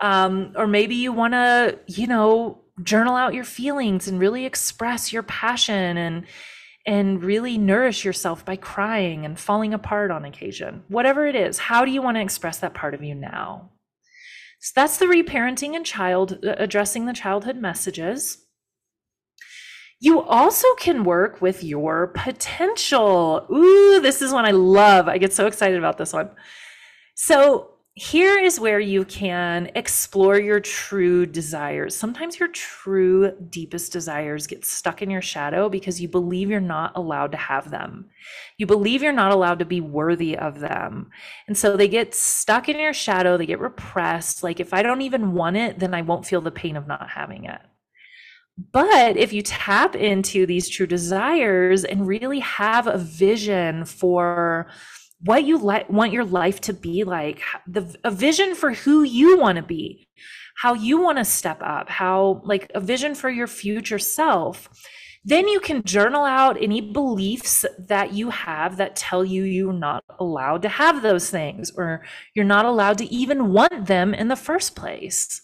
[0.00, 5.12] Um, or maybe you want to, you know, journal out your feelings and really express
[5.12, 6.26] your passion and
[6.86, 10.84] and really nourish yourself by crying and falling apart on occasion.
[10.88, 13.70] Whatever it is, how do you want to express that part of you now?
[14.60, 18.43] So that's the reparenting and child uh, addressing the childhood messages.
[20.04, 23.46] You also can work with your potential.
[23.50, 25.08] Ooh, this is one I love.
[25.08, 26.28] I get so excited about this one.
[27.14, 31.96] So, here is where you can explore your true desires.
[31.96, 36.92] Sometimes your true deepest desires get stuck in your shadow because you believe you're not
[36.96, 38.10] allowed to have them.
[38.58, 41.12] You believe you're not allowed to be worthy of them.
[41.46, 44.42] And so they get stuck in your shadow, they get repressed.
[44.42, 47.08] Like, if I don't even want it, then I won't feel the pain of not
[47.08, 47.60] having it.
[48.56, 54.68] But if you tap into these true desires and really have a vision for,
[55.24, 59.56] what you want your life to be like, the a vision for who you want
[59.56, 60.08] to be,
[60.56, 64.68] how you want to step up, how like a vision for your future self.
[65.24, 70.04] Then you can journal out any beliefs that you have that tell you you're not
[70.18, 72.04] allowed to have those things or
[72.34, 75.40] you're not allowed to even want them in the first place.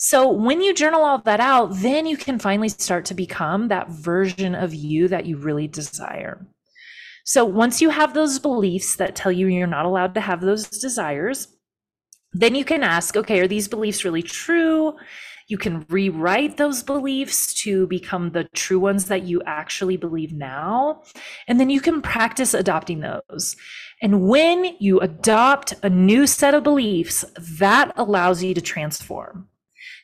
[0.00, 3.90] So when you journal all that out, then you can finally start to become that
[3.90, 6.46] version of you that you really desire.
[7.24, 10.68] So once you have those beliefs that tell you you're not allowed to have those
[10.68, 11.48] desires,
[12.32, 14.94] then you can ask, okay, are these beliefs really true?
[15.48, 21.02] You can rewrite those beliefs to become the true ones that you actually believe now.
[21.48, 23.56] And then you can practice adopting those.
[24.00, 27.24] And when you adopt a new set of beliefs,
[27.58, 29.48] that allows you to transform.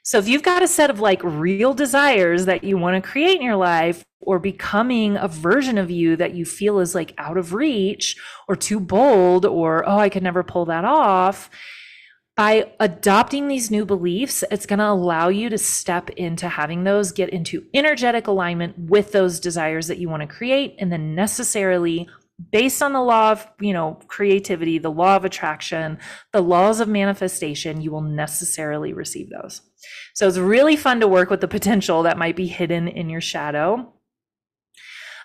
[0.04, 3.36] So if you've got a set of like real desires that you want to create
[3.36, 7.38] in your life or becoming a version of you that you feel is like out
[7.38, 8.16] of reach
[8.46, 11.50] or too bold or oh I could never pull that off,
[12.36, 17.12] by adopting these new beliefs, it's going to allow you to step into having those
[17.12, 22.08] get into energetic alignment with those desires that you want to create and then necessarily
[22.50, 25.96] based on the law of you know creativity the law of attraction
[26.32, 29.60] the laws of manifestation you will necessarily receive those
[30.14, 33.20] so it's really fun to work with the potential that might be hidden in your
[33.20, 33.92] shadow.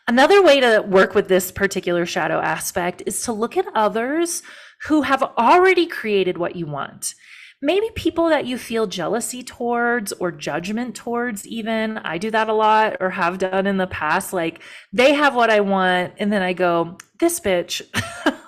[0.08, 4.42] Another way to work with this particular shadow aspect is to look at others
[4.88, 7.14] who have already created what you want.
[7.62, 11.98] Maybe people that you feel jealousy towards or judgment towards even.
[11.98, 14.62] I do that a lot or have done in the past like
[14.94, 17.82] they have what i want and then i go this bitch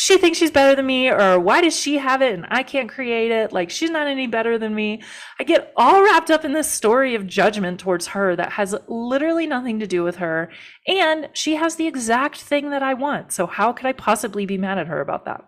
[0.00, 2.88] she thinks she's better than me or why does she have it and i can't
[2.88, 3.52] create it?
[3.52, 5.02] Like she's not any better than me.
[5.38, 9.46] I get all wrapped up in this story of judgment towards her that has literally
[9.46, 10.50] nothing to do with her.
[10.88, 13.30] And she has the exact thing that i want.
[13.30, 15.44] So how could i possibly be mad at her about that?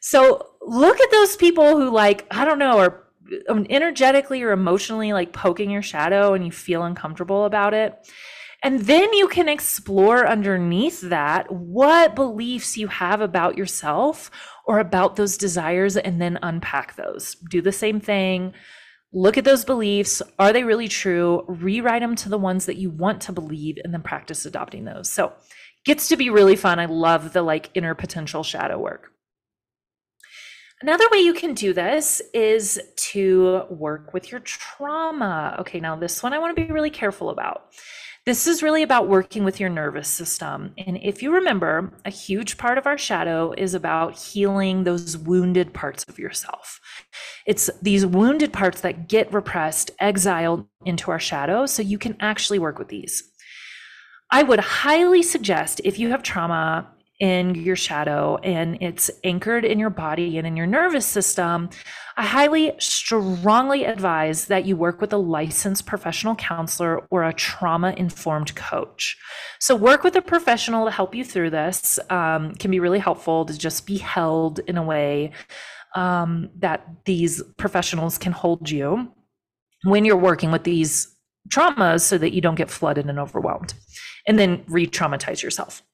[0.00, 3.08] So look at those people who like, I don't know, are
[3.68, 7.98] energetically or emotionally like poking your shadow and you feel uncomfortable about it.
[8.62, 14.30] And then you can explore underneath that what beliefs you have about yourself
[14.66, 17.34] or about those desires and then unpack those.
[17.50, 18.54] Do the same thing.
[19.12, 20.22] Look at those beliefs.
[20.38, 21.44] Are they really true?
[21.48, 25.08] Rewrite them to the ones that you want to believe and then practice adopting those.
[25.08, 25.32] So,
[25.84, 26.78] gets to be really fun.
[26.78, 29.10] I love the like inner potential shadow work.
[30.80, 35.56] Another way you can do this is to work with your trauma.
[35.60, 37.66] Okay, now this one I want to be really careful about.
[38.24, 40.74] This is really about working with your nervous system.
[40.78, 45.74] And if you remember, a huge part of our shadow is about healing those wounded
[45.74, 46.78] parts of yourself.
[47.46, 52.60] It's these wounded parts that get repressed, exiled into our shadow, so you can actually
[52.60, 53.24] work with these.
[54.30, 56.91] I would highly suggest if you have trauma
[57.22, 61.70] in your shadow and it's anchored in your body and in your nervous system,
[62.16, 67.94] I highly strongly advise that you work with a licensed professional counselor or a trauma
[67.96, 69.16] informed coach.
[69.60, 73.44] So, work with a professional to help you through this um, can be really helpful
[73.46, 75.30] to just be held in a way
[75.94, 79.12] um, that these professionals can hold you
[79.84, 81.16] when you're working with these
[81.50, 83.74] traumas so that you don't get flooded and overwhelmed
[84.26, 85.84] and then re traumatize yourself.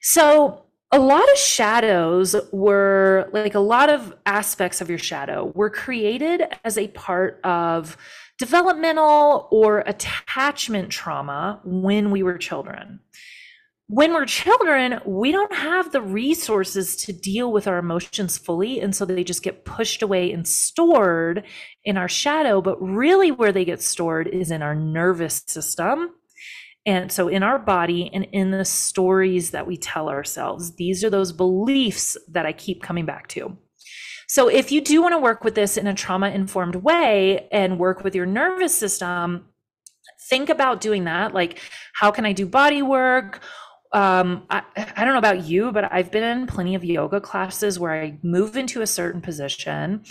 [0.00, 5.70] So, a lot of shadows were like a lot of aspects of your shadow were
[5.70, 7.96] created as a part of
[8.38, 12.98] developmental or attachment trauma when we were children
[13.90, 18.80] when we're children, we don't have the resources to deal with our emotions fully.
[18.80, 21.42] And so they just get pushed away and stored
[21.84, 22.60] in our shadow.
[22.60, 26.14] But really, where they get stored is in our nervous system.
[26.86, 31.10] And so in our body and in the stories that we tell ourselves, these are
[31.10, 33.56] those beliefs that I keep coming back to.
[34.28, 37.78] So if you do want to work with this in a trauma informed way and
[37.78, 39.46] work with your nervous system,
[40.28, 41.34] think about doing that.
[41.34, 41.60] Like,
[41.94, 43.42] how can I do body work?
[43.92, 47.78] um, I, I don't know about you, but I've been in plenty of yoga classes
[47.78, 50.04] where I move into a certain position,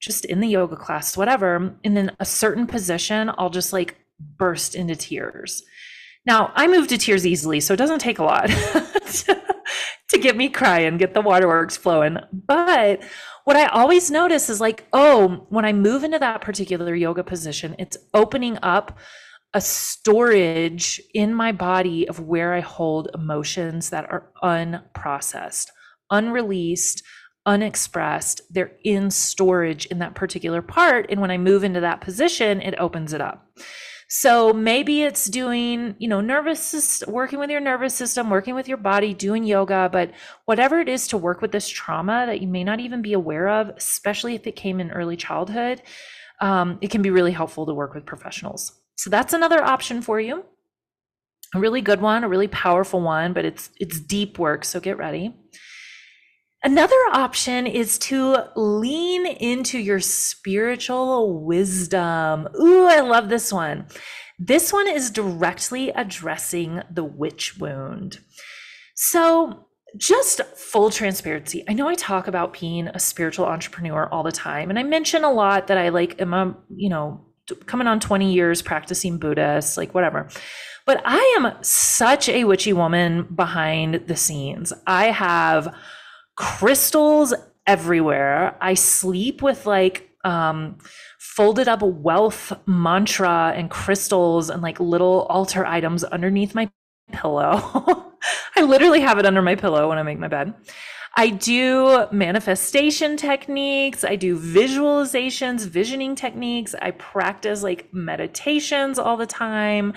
[0.00, 1.76] just in the yoga class, whatever.
[1.84, 3.96] And then a certain position, I'll just like
[4.38, 5.62] burst into tears.
[6.26, 9.42] Now, I move to tears easily, so it doesn't take a lot to,
[10.08, 12.18] to get me crying, get the waterworks flowing.
[12.32, 13.02] But
[13.44, 17.76] what I always notice is like, oh, when I move into that particular yoga position,
[17.78, 18.98] it's opening up
[19.54, 25.68] a storage in my body of where I hold emotions that are unprocessed,
[26.10, 27.04] unreleased,
[27.46, 28.40] unexpressed.
[28.50, 31.06] They're in storage in that particular part.
[31.08, 33.48] And when I move into that position, it opens it up.
[34.08, 38.76] So maybe it's doing, you know, nervous, working with your nervous system, working with your
[38.76, 40.12] body, doing yoga, but
[40.44, 43.48] whatever it is to work with this trauma that you may not even be aware
[43.48, 45.82] of, especially if it came in early childhood,
[46.40, 48.72] um, it can be really helpful to work with professionals.
[48.96, 50.44] So that's another option for you.
[51.54, 54.98] A really good one, a really powerful one, but it's it's deep work, so get
[54.98, 55.34] ready.
[56.62, 62.48] Another option is to lean into your spiritual wisdom.
[62.60, 63.86] Ooh, I love this one.
[64.38, 68.20] This one is directly addressing the witch wound.
[68.94, 69.66] So,
[69.96, 71.64] just full transparency.
[71.68, 75.24] I know I talk about being a spiritual entrepreneur all the time, and I mention
[75.24, 77.24] a lot that I like am a, you know,
[77.66, 80.28] coming on 20 years practicing Buddhist, like whatever.
[80.84, 84.72] But I am such a witchy woman behind the scenes.
[84.86, 85.74] I have
[86.36, 87.34] crystals
[87.66, 88.56] everywhere.
[88.60, 90.78] I sleep with like um,
[91.18, 96.70] folded up wealth mantra and crystals and like little altar items underneath my
[97.12, 98.12] pillow.
[98.56, 100.54] I literally have it under my pillow when I make my bed.
[101.18, 104.04] I do manifestation techniques.
[104.04, 106.74] I do visualizations, visioning techniques.
[106.82, 109.94] I practice like meditations all the time.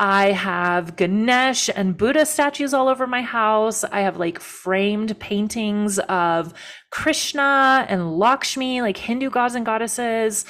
[0.00, 3.84] I have Ganesh and Buddha statues all over my house.
[3.84, 6.54] I have like framed paintings of
[6.90, 10.46] Krishna and Lakshmi, like Hindu gods and goddesses.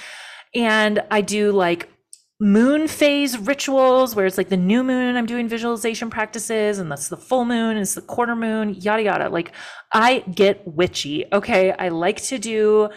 [0.55, 1.89] And I do like
[2.39, 7.10] moon phase rituals where it's like the new moon i'm doing visualization practices and that's
[7.10, 9.52] the full moon it's the quarter moon yada yada like
[9.93, 12.89] i get witchy okay i like to do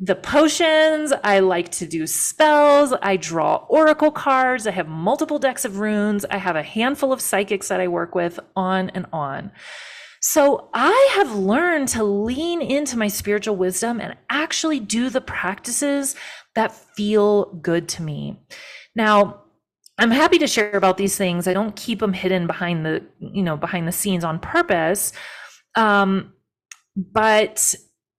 [0.00, 5.64] the potions i like to do spells i draw oracle cards i have multiple decks
[5.64, 9.52] of runes i have a handful of psychics that i work with on and on
[10.26, 16.16] so I have learned to lean into my spiritual wisdom and actually do the practices
[16.54, 18.40] that feel good to me.
[18.96, 19.42] Now,
[19.98, 21.46] I'm happy to share about these things.
[21.46, 25.12] I don't keep them hidden behind the, you know, behind the scenes on purpose.
[25.74, 26.32] Um,
[26.96, 27.74] but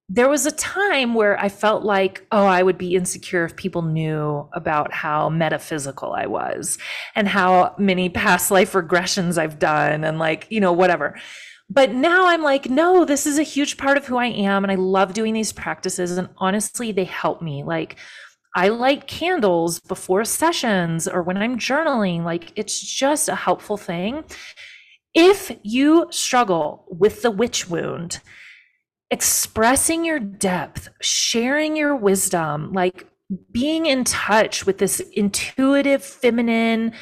[0.08, 3.82] there was a time where I felt like, oh, I would be insecure if people
[3.82, 6.78] knew about how metaphysical I was
[7.16, 11.16] and how many past life regressions I've done and like, you know, whatever.
[11.70, 14.64] But now I'm like, no, this is a huge part of who I am.
[14.64, 16.16] And I love doing these practices.
[16.18, 17.64] And honestly, they help me.
[17.64, 17.98] Like,
[18.56, 22.24] I light candles before sessions or when I'm journaling.
[22.24, 24.24] Like it's just a helpful thing.
[25.14, 28.22] If you struggle with the witch wound,
[29.12, 33.08] expressing your depth, sharing your wisdom, like
[33.52, 36.94] being in touch with this intuitive feminine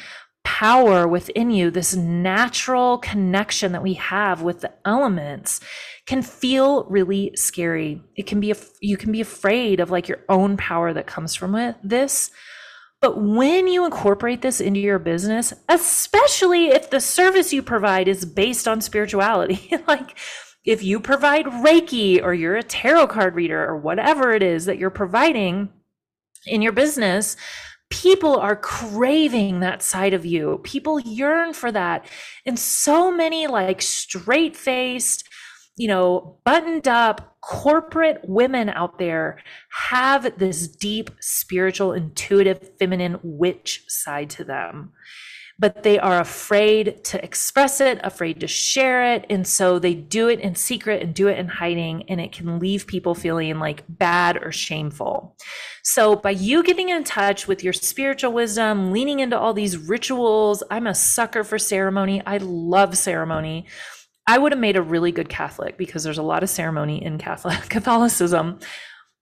[0.44, 5.60] power within you, this natural connection that we have with the elements
[6.06, 8.02] can feel really scary.
[8.14, 11.54] It can be, you can be afraid of like your own power that comes from
[11.54, 12.30] it, this.
[13.00, 18.24] But when you incorporate this into your business, especially if the service you provide is
[18.24, 20.16] based on spirituality, like
[20.64, 24.78] if you provide Reiki or you're a tarot card reader or whatever it is that
[24.78, 25.68] you're providing
[26.46, 27.36] in your business,
[27.90, 30.60] people are craving that side of you.
[30.64, 32.06] People yearn for that.
[32.46, 35.28] And so many like straight faced,
[35.76, 39.38] you know, buttoned up corporate women out there
[39.90, 44.92] have this deep spiritual, intuitive, feminine witch side to them
[45.58, 49.24] but they are afraid to express it, afraid to share it.
[49.30, 52.58] And so they do it in secret and do it in hiding, and it can
[52.58, 55.36] leave people feeling like bad or shameful.
[55.82, 60.62] So, by you getting in touch with your spiritual wisdom, leaning into all these rituals,
[60.70, 62.22] I'm a sucker for ceremony.
[62.26, 63.66] I love ceremony.
[64.26, 67.18] I would have made a really good Catholic because there's a lot of ceremony in
[67.18, 68.58] Catholic Catholicism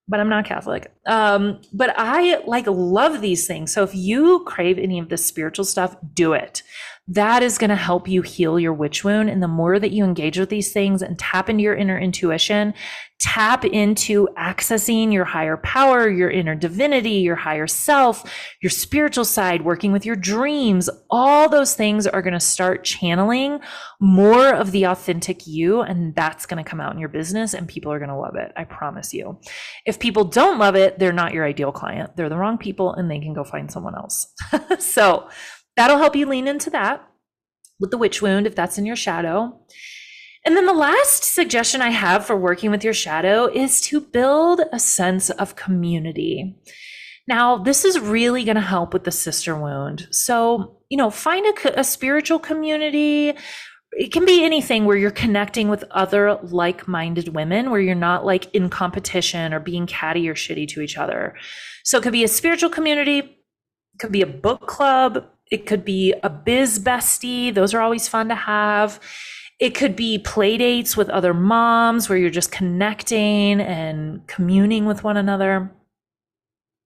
[0.08, 0.92] but I'm not Catholic.
[1.06, 3.72] Um, but I like love these things.
[3.72, 6.62] So if you crave any of this spiritual stuff, do it
[7.08, 9.28] that is going to help you heal your witch wound.
[9.28, 12.74] And the more that you engage with these things and tap into your inner intuition,
[13.22, 18.24] tap into accessing your higher power, your inner divinity, your higher self,
[18.60, 23.60] your spiritual side, working with your dreams, all those things are going to start channeling
[24.00, 25.80] more of the authentic you.
[25.82, 28.34] And that's going to come out in your business and people are going to love
[28.36, 28.52] it.
[28.56, 29.38] I promise you.
[29.86, 32.16] If people don't love it, they're not your ideal client.
[32.16, 34.26] They're the wrong people and they can go find someone else.
[34.78, 35.28] so,
[35.76, 37.06] That'll help you lean into that
[37.80, 39.58] with the witch wound if that's in your shadow.
[40.44, 44.60] And then the last suggestion I have for working with your shadow is to build
[44.72, 46.56] a sense of community.
[47.28, 50.08] Now, this is really going to help with the sister wound.
[50.10, 53.34] So, you know, find a, a spiritual community.
[53.92, 58.26] It can be anything where you're connecting with other like minded women, where you're not
[58.26, 61.36] like in competition or being catty or shitty to each other.
[61.84, 65.84] So, it could be a spiritual community, it could be a book club, it could
[65.84, 67.54] be a biz bestie.
[67.54, 68.98] Those are always fun to have.
[69.60, 75.04] It could be play dates with other moms where you're just connecting and communing with
[75.04, 75.70] one another.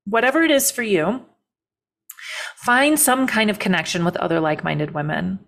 [0.04, 1.24] Whatever it is for you,
[2.56, 5.38] find some kind of connection with other like minded women.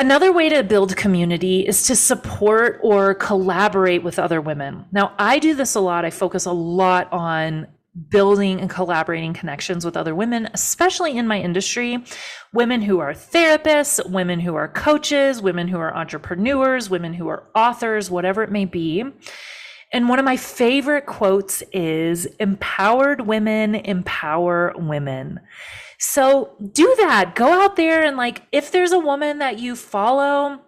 [0.00, 4.86] Another way to build community is to support or collaborate with other women.
[4.90, 6.04] Now, I do this a lot.
[6.04, 7.68] I focus a lot on
[8.08, 12.02] building and collaborating connections with other women, especially in my industry,
[12.52, 17.44] women who are therapists, women who are coaches, women who are entrepreneurs, women who are
[17.54, 19.04] authors, whatever it may be.
[19.92, 25.40] And one of my favorite quotes is empowered women empower women.
[25.98, 27.34] So do that.
[27.34, 30.60] Go out there and like, if there's a woman that you follow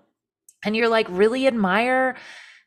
[0.63, 2.17] and you're like really admire,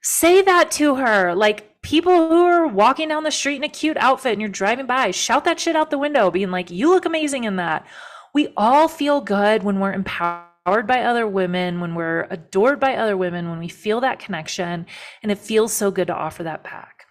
[0.02, 1.36] say that to her.
[1.36, 4.86] Like, people who are walking down the street in a cute outfit and you're driving
[4.86, 7.88] by, shout that shit out the window, being like, you look amazing in that.
[8.34, 13.16] We all feel good when we're empowered by other women, when we're adored by other
[13.16, 14.86] women, when we feel that connection,
[15.24, 17.06] and it feels so good to offer that back.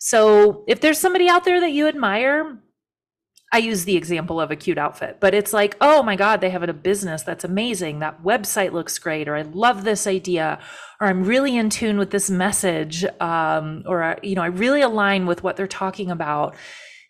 [0.00, 2.58] So if there's somebody out there that you admire,
[3.54, 6.48] I use the example of a cute outfit, but it's like, oh my God, they
[6.48, 7.98] have a business that's amazing.
[7.98, 10.58] That website looks great, or I love this idea,
[10.98, 15.26] or I'm really in tune with this message, um, or you know, I really align
[15.26, 16.56] with what they're talking about.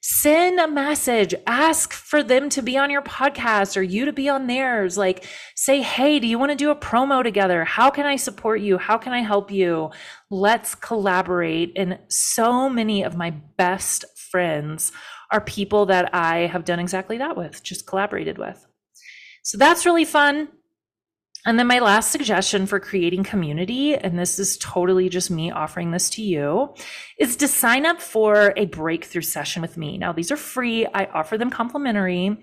[0.04, 4.28] Send a message, ask for them to be on your podcast or you to be
[4.28, 4.98] on theirs.
[4.98, 5.24] Like,
[5.54, 7.64] say, hey, do you want to do a promo together?
[7.64, 8.78] How can I support you?
[8.78, 9.92] How can I help you?
[10.28, 11.74] Let's collaborate.
[11.76, 14.90] And so many of my best friends
[15.32, 18.66] are people that I have done exactly that with, just collaborated with.
[19.42, 20.48] So that's really fun.
[21.44, 25.90] And then my last suggestion for creating community, and this is totally just me offering
[25.90, 26.72] this to you,
[27.18, 29.98] is to sign up for a breakthrough session with me.
[29.98, 32.38] Now, these are free, I offer them complimentary.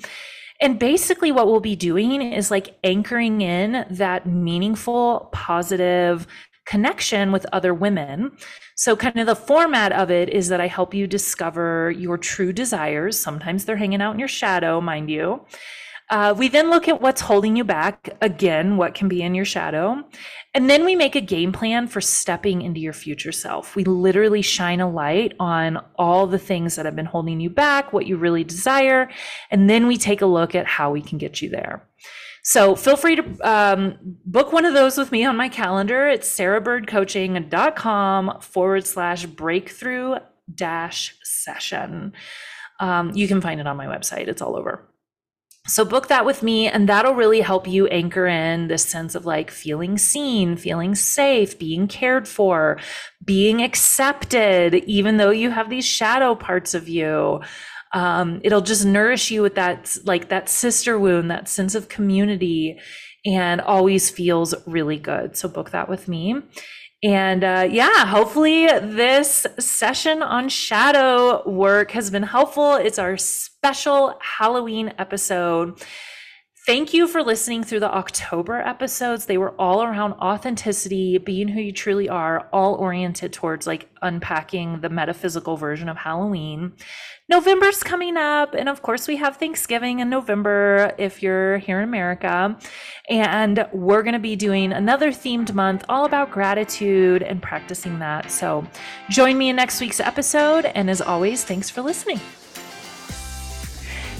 [0.61, 6.27] And basically, what we'll be doing is like anchoring in that meaningful, positive
[6.69, 8.31] connection with other women.
[8.75, 12.53] So, kind of the format of it is that I help you discover your true
[12.53, 13.19] desires.
[13.19, 15.45] Sometimes they're hanging out in your shadow, mind you.
[16.11, 19.45] Uh, we then look at what's holding you back, again, what can be in your
[19.45, 20.03] shadow.
[20.55, 23.75] And then we make a game plan for stepping into your future self.
[23.75, 27.93] We literally shine a light on all the things that have been holding you back,
[27.93, 29.09] what you really desire.
[29.51, 31.88] And then we take a look at how we can get you there.
[32.43, 36.07] So feel free to um, book one of those with me on my calendar.
[36.07, 40.15] It's sarahbyrdcoaching.com forward slash breakthrough
[40.53, 42.13] dash session.
[42.79, 44.85] Um, you can find it on my website, it's all over.
[45.67, 49.27] So book that with me, and that'll really help you anchor in this sense of
[49.27, 52.79] like feeling seen, feeling safe, being cared for,
[53.23, 57.41] being accepted, even though you have these shadow parts of you
[57.93, 62.79] um, it'll just nourish you with that like that sister wound that sense of community
[63.25, 65.35] and always feels really good.
[65.35, 66.41] So book that with me.
[67.01, 72.75] And uh, yeah hopefully this session on shadow work has been helpful.
[72.75, 75.81] It's our special halloween episode
[76.65, 79.25] Thank you for listening through the October episodes.
[79.25, 84.81] They were all around authenticity, being who you truly are, all oriented towards like unpacking
[84.81, 86.73] the metaphysical version of Halloween.
[87.27, 91.87] November's coming up, and of course, we have Thanksgiving in November if you're here in
[91.87, 92.57] America.
[93.09, 98.31] And we're going to be doing another themed month all about gratitude and practicing that.
[98.31, 98.67] So
[99.09, 100.65] join me in next week's episode.
[100.65, 102.19] And as always, thanks for listening.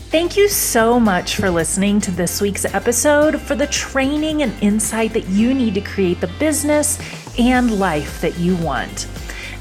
[0.10, 5.14] Thank you so much for listening to this week's episode for the training and insight
[5.14, 6.98] that you need to create the business
[7.38, 9.07] and life that you want.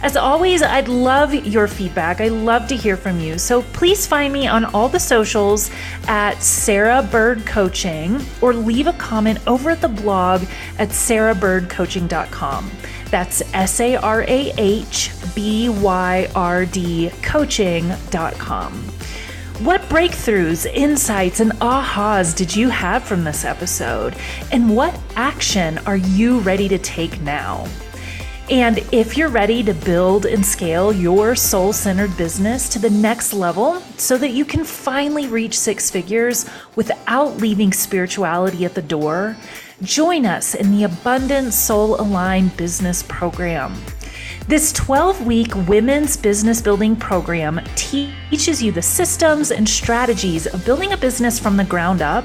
[0.01, 2.23] As always, I'd love your feedback.
[2.23, 3.37] I love to hear from you.
[3.37, 5.71] So please find me on all the socials
[6.07, 10.45] at Sarah Byrd Coaching or leave a comment over at the blog
[10.79, 12.71] at sarahbyrdcoaching.com.
[13.11, 18.98] That's S A R A H B Y R D coaching.com.
[19.89, 24.15] Breakthroughs, insights, and ahas did you have from this episode?
[24.53, 27.67] And what action are you ready to take now?
[28.51, 33.33] And if you're ready to build and scale your soul centered business to the next
[33.33, 36.45] level so that you can finally reach six figures
[36.77, 39.39] without leaving spirituality at the door,
[39.81, 43.75] join us in the Abundant Soul Aligned Business Program.
[44.49, 50.95] This 12 week women's business building program teaches you the systems and strategies of building
[50.95, 52.25] a business from the ground up.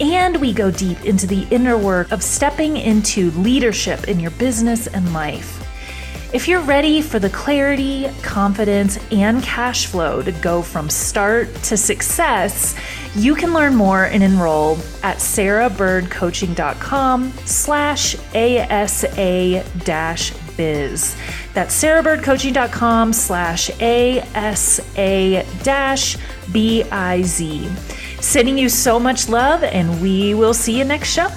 [0.00, 4.88] And we go deep into the inner work of stepping into leadership in your business
[4.88, 5.60] and life.
[6.34, 11.76] If you're ready for the clarity, confidence, and cash flow to go from start to
[11.76, 12.74] success,
[13.14, 21.14] you can learn more and enroll at sarahbyrdcoaching.com slash ASA dash biz.
[21.54, 26.16] That's sarahbyrdcoaching.com slash ASA dash
[26.50, 27.68] B I Z.
[28.20, 31.28] Sending you so much love, and we will see you next show.